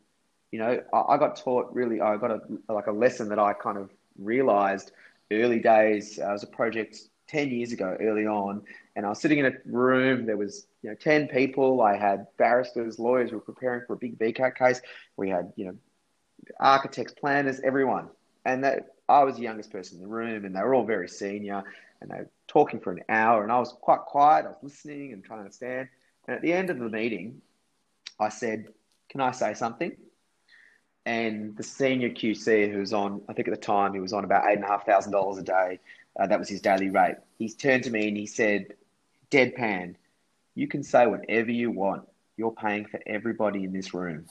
[0.52, 3.54] You know, I, I got taught really, I got a, like a lesson that I
[3.54, 3.90] kind of
[4.20, 4.92] realized
[5.32, 6.20] early days.
[6.20, 6.98] Uh, was a project
[7.28, 8.64] 10 years ago, early on,
[8.96, 10.26] and I was sitting in a room.
[10.26, 11.82] There was, you know, 10 people.
[11.82, 13.32] I had barristers, lawyers.
[13.32, 14.82] We were preparing for a big VCAT case.
[15.18, 15.76] We had, you know,
[16.60, 18.10] architects, planners, everyone.
[18.46, 21.08] And that I was the youngest person in the room, and they were all very
[21.08, 21.64] senior
[22.02, 24.46] and they were talking for an hour, and I was quite quiet.
[24.46, 25.90] I was listening and trying to understand.
[26.28, 27.42] And at the end of the meeting,
[28.20, 28.74] I said,
[29.10, 29.96] "Can I say something?"
[31.10, 34.24] And the senior QC, who was on, I think at the time he was on
[34.24, 35.80] about eight and a half thousand dollars a day.
[36.20, 37.16] Uh, that was his daily rate.
[37.40, 38.76] He turned to me and he said,
[39.32, 39.96] "Deadpan,
[40.54, 42.08] you can say whatever you want.
[42.38, 44.28] You're paying for everybody in this room."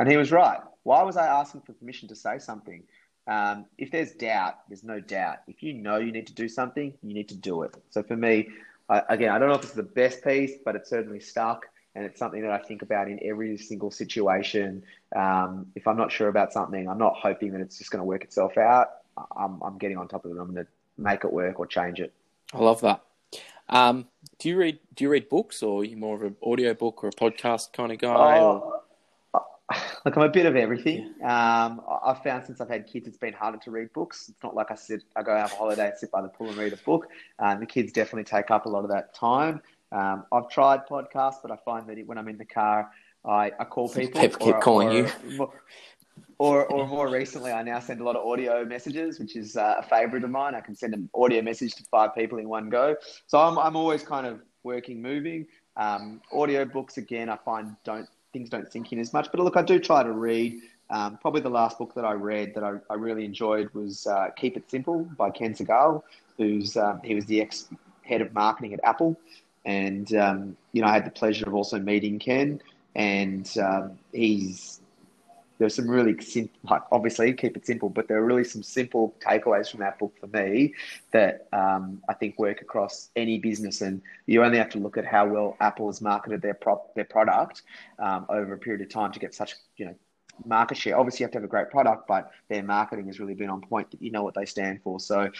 [0.00, 0.58] And he was right.
[0.82, 2.82] Why was I asking for permission to say something?
[3.28, 5.36] Um, if there's doubt, there's no doubt.
[5.46, 7.76] If you know you need to do something, you need to do it.
[7.90, 8.48] So for me,
[8.88, 11.66] I, again, I don't know if it's the best piece, but it certainly stuck.
[11.94, 14.82] And it's something that I think about in every single situation.
[15.14, 18.04] Um, if I'm not sure about something, I'm not hoping that it's just going to
[18.04, 18.88] work itself out.
[19.36, 20.40] I'm, I'm getting on top of it.
[20.40, 20.66] I'm going to
[20.96, 22.12] make it work or change it.
[22.54, 23.02] I love that.
[23.68, 24.06] Um,
[24.38, 27.04] do you read Do you read books, or are you more of an audio book
[27.04, 28.38] or a podcast kind of guy?
[28.38, 28.82] Oh,
[30.04, 31.14] Look, I'm a bit of everything.
[31.22, 34.28] Um, I've found since I've had kids, it's been harder to read books.
[34.28, 36.48] It's not like I sit, I go have a holiday and sit by the pool
[36.48, 37.08] and read a book.
[37.38, 39.62] Um, the kids definitely take up a lot of that time.
[39.92, 42.90] Um, I've tried podcasts, but I find that when I'm in the car,
[43.24, 44.20] I, I call people.
[44.20, 45.52] People keep calling or, you.
[46.38, 49.76] Or, or more recently, I now send a lot of audio messages, which is uh,
[49.78, 50.56] a favorite of mine.
[50.56, 52.96] I can send an audio message to five people in one go.
[53.28, 55.46] So I'm, I'm always kind of working, moving.
[55.76, 59.28] Um, audio books, again, I find don't things don't sink in as much.
[59.30, 60.60] But look, I do try to read.
[60.90, 64.30] Um, probably the last book that I read that I, I really enjoyed was uh,
[64.36, 66.02] Keep It Simple by Ken Segall,
[66.36, 67.68] who's um, he was the ex
[68.02, 69.16] head of marketing at Apple,
[69.64, 72.60] and um, you know I had the pleasure of also meeting Ken,
[72.94, 74.82] and um, he's
[75.62, 79.14] there's some really simple, like obviously keep it simple, but there are really some simple
[79.20, 80.74] takeaways from that book for me
[81.12, 83.80] that um, I think work across any business.
[83.80, 87.04] And you only have to look at how well Apple has marketed their prop, their
[87.04, 87.62] product
[88.00, 89.94] um, over a period of time to get such you know
[90.44, 90.98] market share.
[90.98, 93.60] Obviously, you have to have a great product, but their marketing has really been on
[93.60, 93.86] point.
[94.00, 94.98] You know what they stand for.
[94.98, 95.30] So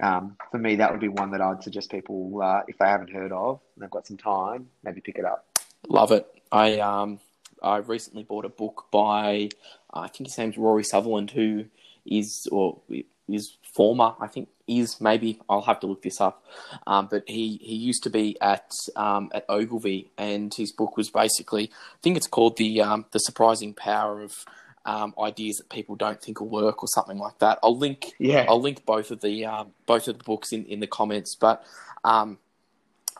[0.00, 3.12] um, for me, that would be one that I'd suggest people, uh, if they haven't
[3.12, 5.46] heard of and they've got some time, maybe pick it up.
[5.88, 6.26] Love it.
[6.50, 7.20] I um,
[7.62, 9.50] I recently bought a book by
[9.92, 11.66] I think his name's Rory Sutherland, who
[12.06, 12.80] is or
[13.28, 16.44] is former I think is maybe I'll have to look this up,
[16.86, 21.10] um, but he he used to be at um, at Ogilvy, and his book was
[21.10, 24.44] basically I think it's called the um, the surprising power of
[24.84, 27.58] um, ideas that people don't think will work or something like that.
[27.62, 30.80] I'll link yeah I'll link both of the um, both of the books in in
[30.80, 31.64] the comments, but
[32.04, 32.38] um,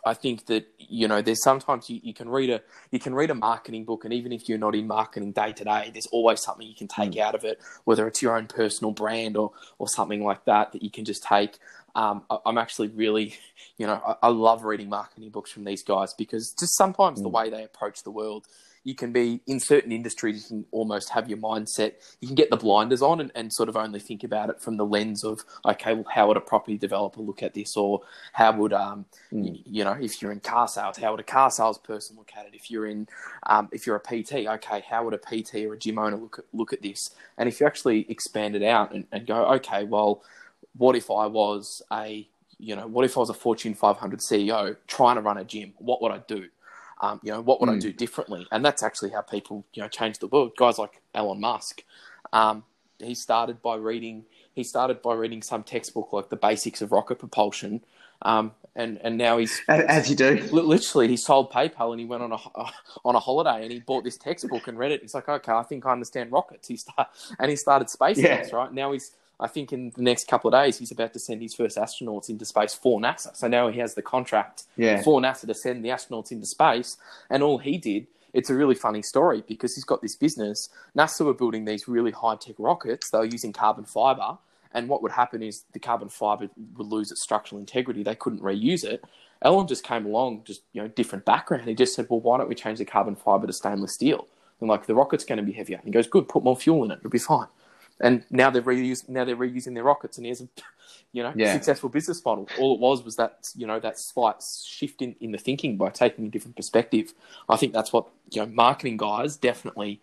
[0.05, 3.31] I think that you know there's sometimes you, you can read a you can read
[3.31, 6.43] a marketing book and even if you're not in marketing day to day there's always
[6.43, 7.21] something you can take mm.
[7.21, 10.83] out of it whether it's your own personal brand or or something like that that
[10.83, 11.59] you can just take
[11.95, 13.37] um, I, am actually really
[13.77, 17.25] you know I, I, love reading marketing books from these guys because just sometimes mm.
[17.25, 18.47] the way they approach the world
[18.85, 22.51] you can be in certain industries, you can almost have your mindset, you can get
[22.51, 25.45] the blinders on and, and sort of only think about it from the lens of,
[25.65, 27.77] okay, well, how would a property developer look at this?
[27.77, 28.03] Or
[28.33, 29.47] how would, um, mm.
[29.47, 32.47] you, you, know, if you're in car sales, how would a car salesperson look at
[32.47, 32.55] it?
[32.55, 33.09] If you're in,
[33.47, 36.39] um, if you're a PT, okay, how would a PT or a gym owner look
[36.39, 37.11] at, look at this?
[37.37, 40.23] And if you actually expand it out and, and go, okay, well,
[40.77, 44.77] what if I was a you know, what if I was a Fortune 500 CEO
[44.87, 45.75] trying to run a gym?
[45.79, 46.49] What would I do?
[47.01, 47.73] Um, you know, what would mm.
[47.73, 47.81] I hmm.
[47.81, 48.47] do differently?
[48.51, 50.53] And that's actually how people, you know, change the world.
[50.57, 51.83] Guys like Elon Musk,
[52.33, 52.65] um,
[52.99, 54.25] he started by reading.
[54.55, 57.85] He started by reading some textbook like the basics of rocket propulsion,
[58.23, 60.41] um, and and now he's as you do.
[60.51, 62.39] Literally, he sold PayPal and he went on a
[63.05, 65.03] on a holiday and he bought this textbook and read it.
[65.03, 66.67] He's like, okay, I think I understand rockets.
[66.69, 68.17] He start and he started SpaceX.
[68.17, 68.49] Yeah.
[68.53, 71.43] Right now, he's I think in the next couple of days, he's about to send
[71.43, 73.37] his first astronauts into space for NASA.
[73.37, 75.03] So now he has the contract yeah.
[75.03, 76.97] for NASA to send the astronauts into space.
[77.31, 80.69] And all he did, it's a really funny story because he's got this business.
[80.97, 83.11] NASA were building these really high tech rockets.
[83.11, 84.39] They were using carbon fiber.
[84.73, 88.03] And what would happen is the carbon fiber would lose its structural integrity.
[88.03, 89.05] They couldn't reuse it.
[89.41, 91.69] Elon just came along, just you know, different background.
[91.69, 94.27] He just said, "Well, why don't we change the carbon fiber to stainless steel?"
[94.61, 95.77] And like the rocket's going to be heavier.
[95.77, 96.99] And he goes, "Good, put more fuel in it.
[96.99, 97.47] It'll be fine."
[98.01, 100.49] And now they're reusing now they're reusing their rockets, and here's a
[101.13, 101.53] you know yeah.
[101.53, 102.49] successful business model.
[102.59, 105.91] All it was was that you know that slight shift in, in the thinking by
[105.91, 107.15] taking a different perspective.
[107.49, 110.01] I think that's what you know marketing guys definitely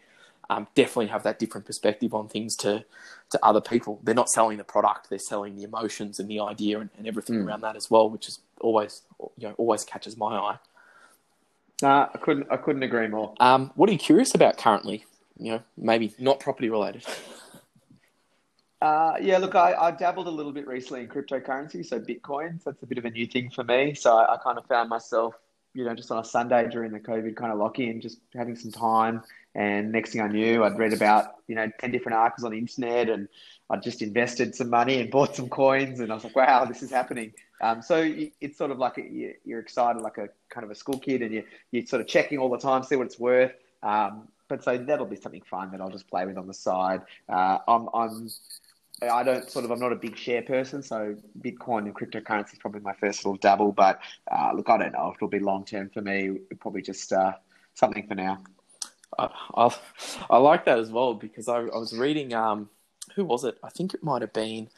[0.49, 2.85] um, definitely have that different perspective on things to
[3.31, 3.99] to other people.
[4.03, 7.37] They're not selling the product; they're selling the emotions and the idea and, and everything
[7.37, 7.45] mm.
[7.45, 9.01] around that as well, which is always
[9.37, 10.57] you know always catches my eye.
[11.81, 13.33] Nah, I couldn't I couldn't agree more.
[13.39, 15.05] Um, what are you curious about currently?
[15.37, 17.03] You know, maybe not property related.
[18.85, 22.61] Uh, yeah, look, I, I, dabbled a little bit recently in cryptocurrency, so Bitcoin.
[22.61, 23.95] So that's a bit of a new thing for me.
[23.95, 25.33] So I, I kind of found myself,
[25.73, 28.55] you know, just on a Sunday during the COVID kind of lock in, just having
[28.55, 29.23] some time.
[29.55, 32.59] And next thing I knew, I'd read about, you know, 10 different articles on the
[32.59, 33.27] internet and
[33.71, 35.99] I just invested some money and bought some coins.
[35.99, 37.33] And I was like, wow, this is happening.
[37.61, 38.07] Um, so
[38.39, 41.33] it's sort of like a, you're excited, like a kind of a school kid, and
[41.33, 43.53] you, you're sort of checking all the time, see what it's worth.
[43.81, 47.01] Um, but so that'll be something fun that I'll just play with on the side.
[47.27, 48.29] Uh, I'm, I'm
[49.01, 52.59] I don't sort of, I'm not a big share person, so Bitcoin and cryptocurrency is
[52.59, 53.73] probably my first little dabble.
[53.73, 53.99] But
[54.31, 56.37] uh, look, I don't know if it'll be long term for me.
[56.59, 57.33] Probably just uh,
[57.73, 58.41] something for now.
[59.19, 59.75] I, I,
[60.29, 62.69] I, like that as well because I, I was reading, um,
[63.15, 63.57] who was it?
[63.63, 64.69] I think it might have been,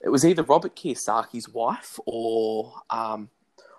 [0.00, 3.28] it was either Robert Kiyosaki's wife or um,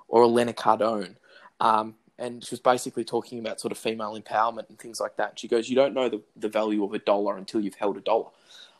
[0.08, 1.16] or Elena Cardone.
[1.60, 5.40] Um, and she was basically talking about sort of female empowerment and things like that.
[5.40, 8.02] She goes, "You don't know the, the value of a dollar until you've held a
[8.02, 8.30] dollar."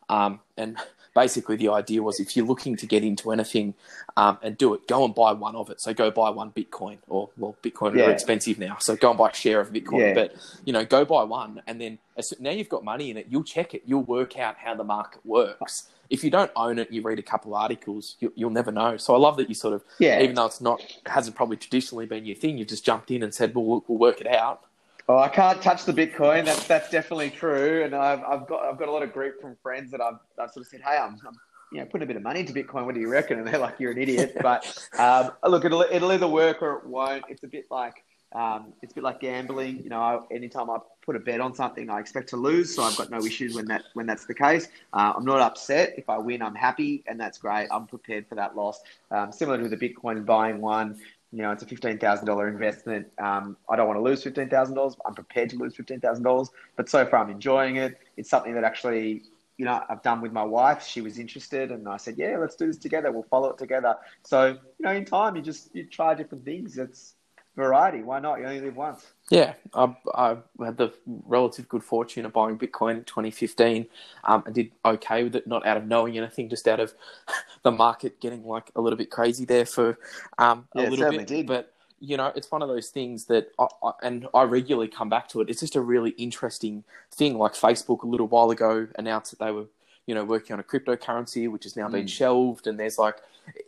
[0.10, 0.78] Um, and
[1.20, 3.74] basically, the idea was if you're looking to get into anything
[4.16, 5.82] um, and do it, go and buy one of it.
[5.82, 8.06] So go buy one Bitcoin, or well, Bitcoin yeah.
[8.06, 10.00] are expensive now, so go and buy a share of Bitcoin.
[10.00, 10.14] Yeah.
[10.14, 12.00] But you know, go buy one, and then
[12.40, 13.28] now you've got money in it.
[13.30, 13.84] You'll check it.
[13.86, 15.90] You'll work out how the market works.
[16.10, 18.98] If you don't own it, you read a couple of articles, you, will never know.
[18.98, 20.22] So I love that you sort of, yeah.
[20.22, 23.34] even though it's not hasn't probably traditionally been your thing, you've just jumped in and
[23.34, 24.64] said, "Well, we'll, we'll work it out."
[25.10, 26.46] Oh, I can't touch the Bitcoin.
[26.46, 27.84] That's that's definitely true.
[27.84, 30.52] And I've, I've got I've got a lot of grief from friends that I've, I've
[30.52, 31.34] sort of said, hey, I'm, I'm
[31.72, 32.86] you know putting a bit of money into Bitcoin.
[32.86, 33.40] What do you reckon?
[33.40, 34.38] And they're like, you're an idiot.
[34.44, 37.24] But um, look, it'll it'll either work or it won't.
[37.28, 38.04] It's a bit like
[38.34, 39.82] um, it's a bit like gambling.
[39.84, 42.76] You know, I, anytime I put a bet on something, I expect to lose.
[42.76, 44.68] So I've got no issues when that when that's the case.
[44.94, 45.96] Uh, I'm not upset.
[45.98, 47.68] If I win, I'm happy, and that's great.
[47.72, 48.82] I'm prepared for that loss.
[49.10, 51.00] Um, similar to the Bitcoin buying one
[51.32, 53.08] you know, it's a fifteen thousand dollar investment.
[53.20, 54.96] Um, I don't want to lose fifteen thousand dollars.
[55.06, 58.00] I'm prepared to lose fifteen thousand dollars, but so far I'm enjoying it.
[58.18, 59.24] It's something that actually,
[59.58, 60.84] you know, I've done with my wife.
[60.84, 63.12] She was interested, and I said, "Yeah, let's do this together.
[63.12, 64.48] We'll follow it together." So,
[64.80, 66.78] you know, in time, you just you try different things.
[66.78, 67.16] It's
[67.60, 68.02] variety.
[68.02, 68.40] Why not?
[68.40, 69.06] You only live once.
[69.30, 73.86] Yeah, I, I had the relative good fortune of buying Bitcoin in 2015
[74.24, 76.94] um, and did okay with it, not out of knowing anything, just out of
[77.64, 80.00] the market getting like a little bit crazy there for
[80.40, 81.28] um, a little bit.
[81.28, 81.46] Did.
[81.46, 85.10] But you know, it's one of those things that, I, I, and I regularly come
[85.10, 85.50] back to it.
[85.50, 87.38] It's just a really interesting thing.
[87.38, 89.66] Like Facebook a little while ago announced that they were,
[90.10, 91.92] you know, working on a cryptocurrency, which has now mm.
[91.92, 93.18] been shelved, and there's like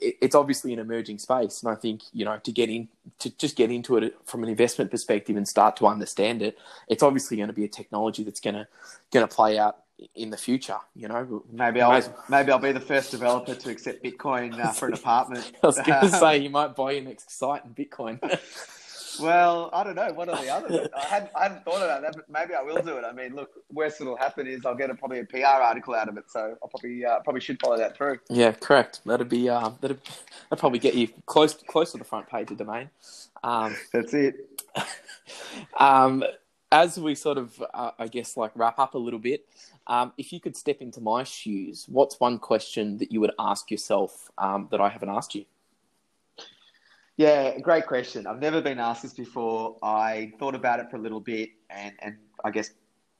[0.01, 2.87] it's obviously an emerging space, and I think you know to get in
[3.19, 7.03] to just get into it from an investment perspective and start to understand it, it's
[7.03, 8.67] obviously going to be a technology that's going to
[9.11, 9.83] going to play out
[10.15, 10.79] in the future.
[10.95, 14.87] You know, maybe I'll maybe I'll be the first developer to accept Bitcoin uh, for
[14.87, 15.51] an apartment.
[15.61, 18.19] I was going to say you might buy your next site in Bitcoin.
[19.19, 20.11] Well, I don't know.
[20.13, 20.89] One or the other.
[20.97, 23.03] I hadn't, I hadn't thought about that, but maybe I will do it.
[23.03, 26.09] I mean, look, worst that'll happen is I'll get a, probably a PR article out
[26.09, 28.19] of it, so I'll probably uh, probably should follow that through.
[28.29, 29.01] Yeah, correct.
[29.05, 29.99] That'd be uh, that'd,
[30.49, 32.89] that'd probably get you close close to the front page of domain.
[33.43, 34.35] Um, That's it.
[35.79, 36.23] um,
[36.71, 39.45] as we sort of, uh, I guess, like wrap up a little bit,
[39.87, 43.69] um, if you could step into my shoes, what's one question that you would ask
[43.69, 45.45] yourself um, that I haven't asked you?
[47.21, 48.25] Yeah, great question.
[48.25, 49.77] I've never been asked this before.
[49.83, 52.71] I thought about it for a little bit, and, and I guess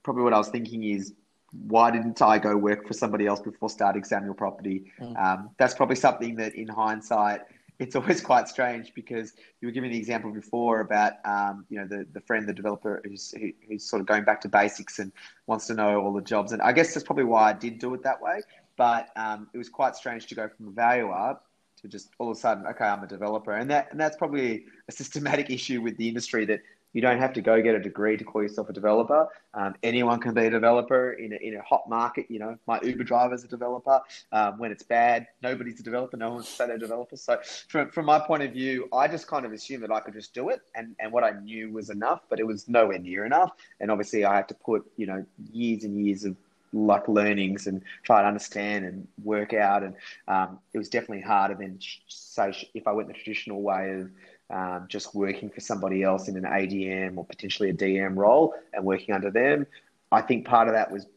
[0.02, 1.14] probably what I was thinking is
[1.52, 4.92] why didn't I go work for somebody else before starting Samuel Property?
[5.00, 5.24] Mm.
[5.24, 7.42] Um, that's probably something that, in hindsight,
[7.78, 11.86] it's always quite strange because you were giving the example before about um, you know
[11.86, 15.12] the, the friend, the developer who's who, who's sort of going back to basics and
[15.46, 16.54] wants to know all the jobs.
[16.54, 18.42] And I guess that's probably why I did do it that way.
[18.78, 21.38] But um, it was quite strange to go from a valuer
[21.82, 24.66] to just all of a sudden, okay, I'm a developer, and that and that's probably
[24.88, 26.62] a systematic issue with the industry that
[26.94, 29.28] you don't have to go get a degree to call yourself a developer.
[29.54, 32.26] Um, anyone can be a developer in a, in a hot market.
[32.30, 34.02] You know, my Uber driver is a developer.
[34.32, 36.18] Um, when it's bad, nobody's a developer.
[36.18, 37.16] No one's a developer.
[37.16, 40.14] So from, from my point of view, I just kind of assumed that I could
[40.14, 40.62] just do it.
[40.76, 43.52] And, and what I knew was enough, but it was nowhere near enough.
[43.80, 46.36] And obviously I had to put, you know, years and years of
[46.74, 49.84] like learnings and try to understand and work out.
[49.84, 49.96] And
[50.28, 54.12] um, it was definitely harder than say if I went the traditional way of
[54.50, 58.84] um, just working for somebody else in an ADM or potentially a DM role and
[58.84, 59.66] working under them.
[60.12, 61.08] I think part of that was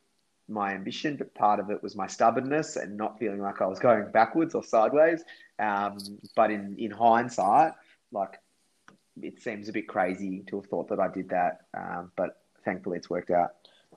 [0.48, 3.78] my ambition, but part of it was my stubbornness and not feeling like I was
[3.78, 5.24] going backwards or sideways.
[5.58, 5.98] Um,
[6.36, 7.72] but in, in hindsight,
[8.12, 8.38] like
[9.20, 11.62] it seems a bit crazy to have thought that I did that.
[11.76, 13.50] Um, but thankfully, it's worked out.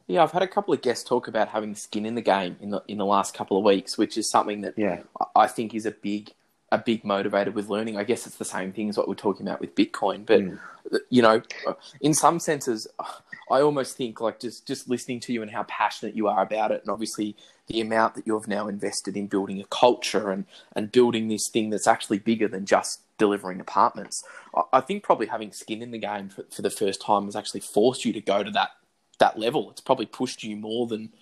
[0.08, 2.70] Yeah, I've had a couple of guests talk about having skin in the game in
[2.70, 5.02] the in the last couple of weeks, which is something that yeah.
[5.36, 6.32] I think is a big
[6.72, 7.98] a big motivator with learning.
[7.98, 10.60] I guess it's the same thing as what we're talking about with Bitcoin, but mm.
[10.92, 13.04] Uh, you know, uh, in some senses, uh,
[13.52, 16.72] I almost think like just just listening to you and how passionate you are about
[16.72, 17.36] it, and obviously
[17.68, 20.46] the amount that you've now invested in building a culture and
[20.76, 24.24] and building this thing that's actually bigger than just delivering apartments.
[24.72, 27.62] I, think probably having skin in the game for, for the first time has actually
[27.62, 28.72] forced you to go to that
[29.20, 29.70] that level.
[29.72, 31.14] It's probably pushed you more than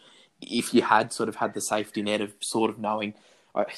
[0.42, 3.14] if you had sort of had the safety net of sort of knowing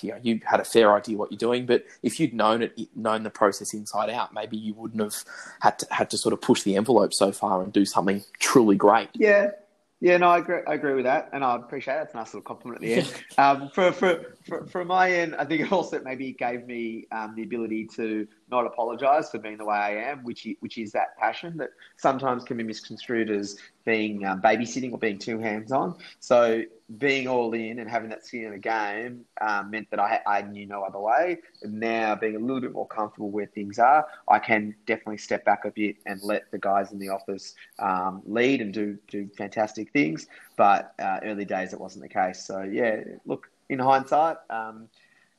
[0.01, 2.77] you know, you had a fair idea what you're doing, but if you'd known it,
[2.95, 5.23] known the process inside out, maybe you wouldn't have
[5.59, 8.75] had to had to sort of push the envelope so far and do something truly
[8.75, 9.09] great.
[9.13, 9.51] Yeah,
[9.99, 10.61] yeah, no, I agree.
[10.67, 12.03] I agree with that, and I appreciate it.
[12.03, 13.23] It's a nice little compliment at the end.
[13.37, 14.36] um, for, for,
[14.69, 18.65] from my end, I think it also maybe gave me um, the ability to not
[18.65, 22.57] apologise for being the way I am, which which is that passion that sometimes can
[22.57, 25.95] be misconstrued as being um, babysitting or being too hands on.
[26.19, 26.63] So
[26.97, 30.41] being all in and having that skin in the game um, meant that I, I
[30.41, 31.39] knew no other way.
[31.61, 35.43] And now being a little bit more comfortable where things are, I can definitely step
[35.43, 39.29] back a bit and let the guys in the office um, lead and do do
[39.37, 40.27] fantastic things.
[40.55, 42.45] But uh, early days, it wasn't the case.
[42.45, 44.87] So yeah, look, in hindsight, um,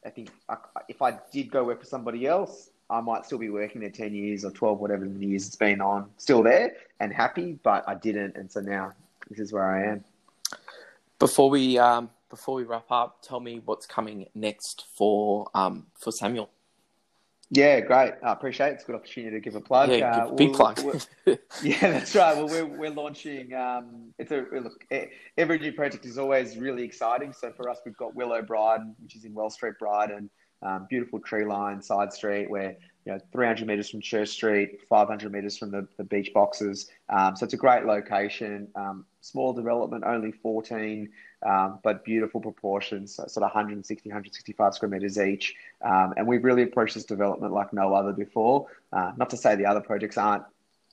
[0.04, 0.56] I think I,
[0.88, 4.14] if I did go work for somebody else, I might still be working there 10
[4.14, 7.94] years or 12, whatever the years it's been on, still there and happy, but I
[7.94, 8.36] didn't.
[8.36, 8.92] And so now
[9.28, 10.04] this is where I am.
[11.18, 16.12] Before we um, before we wrap up, tell me what's coming next for um, for
[16.12, 16.48] Samuel.
[17.50, 18.14] Yeah, great.
[18.22, 18.72] I appreciate it.
[18.74, 19.90] It's a good opportunity to give a plug.
[19.90, 21.02] Yeah, uh, big we'll, plug.
[21.62, 22.36] yeah, that's right.
[22.36, 23.54] Well, we're, we're launching.
[23.54, 24.84] Um, it's a look.
[25.38, 27.32] Every new project is always really exciting.
[27.32, 30.28] So for us, we've got Willow Bride, which is in Well Street, Brighton
[30.62, 35.32] um, beautiful tree line side street where you know 300 meters from Church Street, 500
[35.32, 36.90] meters from the, the beach boxes.
[37.08, 38.68] Um, so it's a great location.
[38.74, 41.08] Um, small development, only 14,
[41.46, 45.54] um, but beautiful proportions, so sort of 160, 165 square meters each.
[45.82, 48.66] Um, and we've really approached this development like no other before.
[48.92, 50.44] Uh, not to say the other projects aren't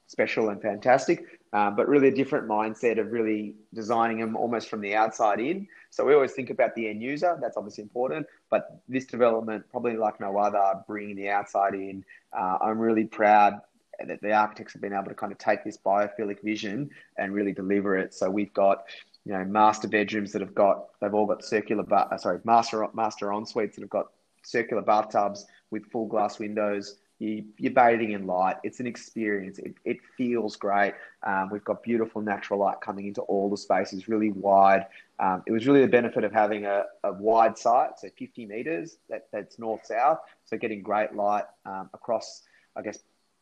[0.07, 4.81] special and fantastic, um, but really a different mindset of really designing them almost from
[4.81, 5.67] the outside in.
[5.89, 7.37] So we always think about the end user.
[7.41, 12.03] That's obviously important, but this development, probably like no other, bringing the outside in.
[12.37, 13.61] Uh, I'm really proud
[14.05, 17.53] that the architects have been able to kind of take this biophilic vision and really
[17.53, 18.13] deliver it.
[18.13, 18.83] So we've got
[19.25, 22.87] you know master bedrooms that have got they've all got circular but uh, sorry master
[22.93, 24.11] master en suites that have got
[24.43, 28.57] circular bathtubs with full glass windows you, are bathing in light.
[28.63, 29.59] It's an experience.
[29.59, 30.93] It, it feels great.
[31.23, 34.85] Um, we've got beautiful natural light coming into all the spaces, really wide.
[35.19, 38.97] Um, it was really the benefit of having a, a wide site, so 50 meters,
[39.09, 40.19] that, that's north south.
[40.45, 42.43] So getting great light um, across,
[42.75, 42.99] I guess,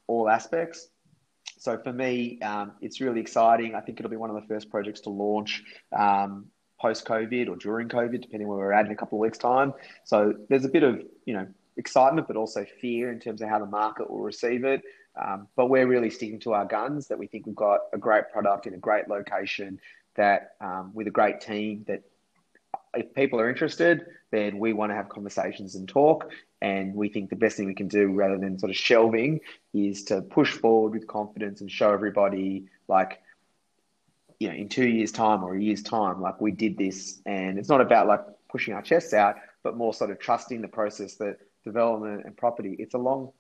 [0.08, 0.90] all aspects.
[1.58, 3.74] So for me, um, it's really exciting.
[3.74, 5.64] I think it'll be one of the first projects to launch
[5.98, 6.46] um,
[6.80, 9.74] post COVID or during COVID, depending where we're at in a couple of weeks' time.
[10.04, 11.48] So there's a bit of, you know,
[11.78, 14.82] excitement, but also fear in terms of how the market will receive it.
[15.22, 18.32] Um, but we're really sticking to our guns that we think we've got a great
[18.32, 19.80] product in a great location
[20.16, 22.04] that um, with a great team that
[22.96, 26.30] if people are interested, then we want to have conversations and talk.
[26.62, 29.42] And we think the best thing we can do rather than sort of shelving
[29.74, 33.22] is to push forward with confidence and show everybody like,
[34.40, 37.20] you know, in two years' time or a year's time, like we did this.
[37.26, 40.68] And it's not about like pushing our chests out, but more sort of trusting the
[40.68, 43.32] process that development and property, it's a long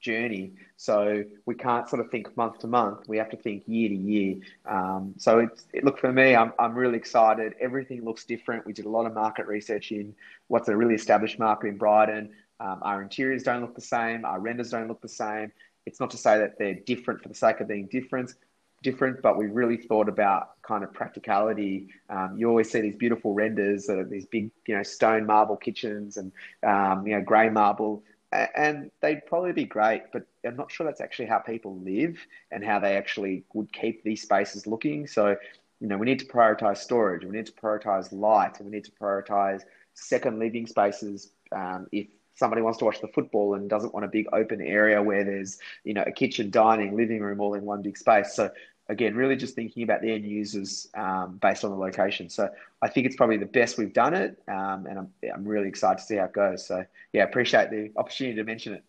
[0.00, 0.52] journey.
[0.76, 3.08] So we can't sort of think month to month.
[3.08, 4.36] We have to think year to year.
[4.66, 7.54] Um, so it's, it, look for me, I'm, I'm really excited.
[7.60, 8.66] Everything looks different.
[8.66, 10.14] We did a lot of market research in
[10.48, 12.30] what's a really established market in Brighton.
[12.60, 14.24] Um, our interiors don't look the same.
[14.24, 15.52] Our renders don't look the same.
[15.86, 18.34] It's not to say that they're different for the sake of being different
[18.82, 21.88] different, but we really thought about kind of practicality.
[22.10, 26.16] Um, you always see these beautiful renders of these big, you know, stone marble kitchens
[26.16, 28.02] and um, you know grey marble,
[28.32, 32.18] and they'd probably be great, but I'm not sure that's actually how people live
[32.50, 35.06] and how they actually would keep these spaces looking.
[35.06, 35.36] So,
[35.80, 38.84] you know, we need to prioritize storage, we need to prioritize light, and we need
[38.84, 39.62] to prioritize
[39.94, 41.32] second living spaces.
[41.52, 45.02] Um, if somebody wants to watch the football and doesn't want a big open area
[45.02, 48.50] where there's you know a kitchen dining living room all in one big space so
[48.88, 52.28] again, really just thinking about the end users um, based on the location.
[52.28, 55.68] So I think it's probably the best we've done it, um, and I'm, I'm really
[55.68, 56.66] excited to see how it goes.
[56.66, 58.84] So yeah, appreciate the opportunity to mention it.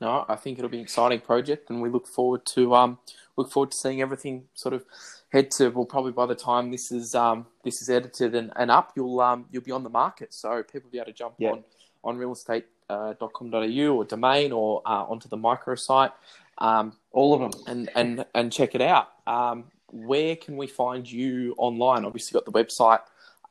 [0.00, 2.98] No, I think it'll be an exciting project, and we look forward to um,
[3.36, 4.84] look forward to seeing everything sort of
[5.30, 5.68] head to.
[5.68, 9.20] Well, probably by the time this is um, this is edited and, and up, you'll
[9.20, 11.50] um, you'll be on the market, so people will be able to jump yeah.
[11.50, 11.64] on
[12.02, 16.12] on realestate.com.au uh, or domain or uh, onto the microsite
[16.60, 17.62] um, All of them.
[17.66, 19.08] And, and, and check it out.
[19.26, 22.04] Um, where can we find you online?
[22.04, 23.00] Obviously, got the website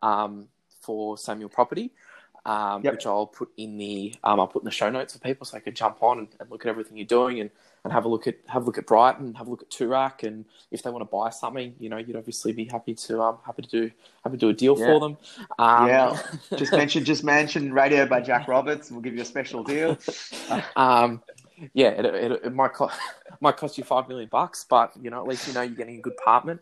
[0.02, 0.48] um,
[0.82, 1.92] for Samuel Property.
[2.46, 2.94] Um, yep.
[2.94, 5.58] which I'll put in the um, I'll put in the show notes for people so
[5.58, 7.52] they can jump on and, and, look at everything you're doing and,
[7.84, 10.24] and have a look at have a look at Brighton, have a look at Toorak,
[10.24, 13.38] and if they want to buy something, you know, you'd obviously be happy to um,
[13.46, 13.92] happy to do
[14.24, 14.86] happy to do a deal yeah.
[14.86, 15.18] for them.
[15.60, 16.18] Um, yeah,
[16.56, 18.88] just mention just mention radio by Jack Roberts.
[18.88, 19.98] And we'll give you a special deal.
[20.78, 21.22] um,
[21.74, 23.00] yeah, it, it, it might cost
[23.42, 25.98] might cost you five million bucks, but you know at least you know you're getting
[25.98, 26.62] a good apartment.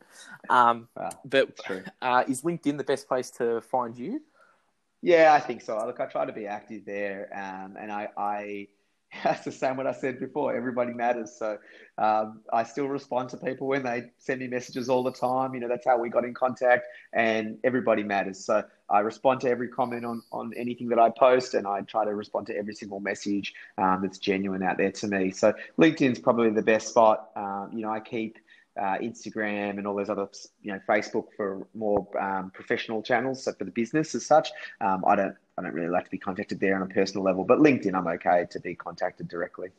[0.49, 1.49] Um, wow, but
[2.01, 4.21] uh, is LinkedIn the best place to find you?
[5.01, 5.77] Yeah, I think so.
[5.85, 8.67] Look, I try to be active there, um, and I, I
[9.23, 10.55] that's the same what I said before.
[10.55, 11.35] Everybody matters.
[11.37, 11.57] So
[11.97, 15.53] um, I still respond to people when they send me messages all the time.
[15.53, 18.43] You know, that's how we got in contact, and everybody matters.
[18.43, 22.05] So I respond to every comment on, on anything that I post, and I try
[22.05, 25.31] to respond to every single message um, that's genuine out there to me.
[25.31, 27.29] So LinkedIn's probably the best spot.
[27.35, 28.37] Um, you know, I keep
[28.79, 30.29] uh, Instagram and all those other,
[30.61, 33.43] you know, Facebook for more um, professional channels.
[33.43, 36.19] So for the business as such, um, I don't, I don't really like to be
[36.19, 37.43] contacted there on a personal level.
[37.43, 39.69] But LinkedIn, I'm okay to be contacted directly.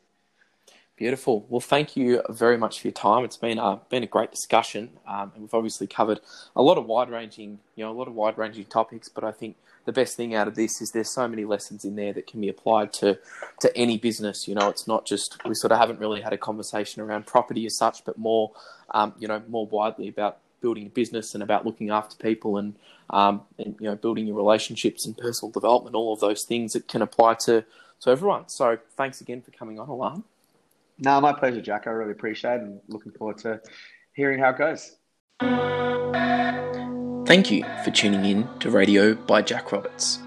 [0.99, 1.45] Beautiful.
[1.47, 3.23] Well, thank you very much for your time.
[3.23, 6.19] It's been a been a great discussion, um, and we've obviously covered
[6.57, 9.07] a lot of wide ranging, you know, a lot of wide ranging topics.
[9.07, 11.95] But I think the best thing out of this is there's so many lessons in
[11.95, 13.17] there that can be applied to
[13.61, 14.45] to any business.
[14.45, 17.65] You know, it's not just we sort of haven't really had a conversation around property
[17.65, 18.51] as such, but more,
[18.91, 22.75] um, you know, more widely about building a business and about looking after people and,
[23.11, 25.95] um, and you know building your relationships and personal development.
[25.95, 27.63] All of those things that can apply to
[28.01, 28.49] to everyone.
[28.49, 30.25] So thanks again for coming on, Alan.
[30.99, 31.87] No, my pleasure, Jack.
[31.87, 33.61] I really appreciate it and looking forward to
[34.13, 34.95] hearing how it goes.
[37.25, 40.19] Thank you for tuning in to Radio by Jack Roberts.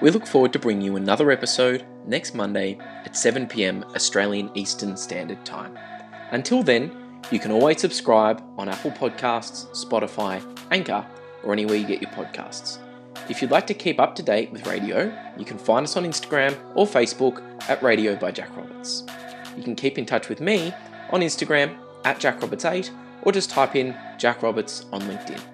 [0.00, 4.96] We look forward to bringing you another episode next Monday at 7 pm Australian Eastern
[4.96, 5.76] Standard Time.
[6.30, 11.06] Until then, you can always subscribe on Apple Podcasts, Spotify, Anchor,
[11.42, 12.78] or anywhere you get your podcasts.
[13.28, 16.04] If you'd like to keep up to date with radio, you can find us on
[16.04, 19.04] Instagram or Facebook at Radio by Jack Roberts.
[19.56, 20.72] You can keep in touch with me
[21.10, 22.90] on Instagram at JackRoberts8
[23.22, 25.53] or just type in Jack Roberts on LinkedIn.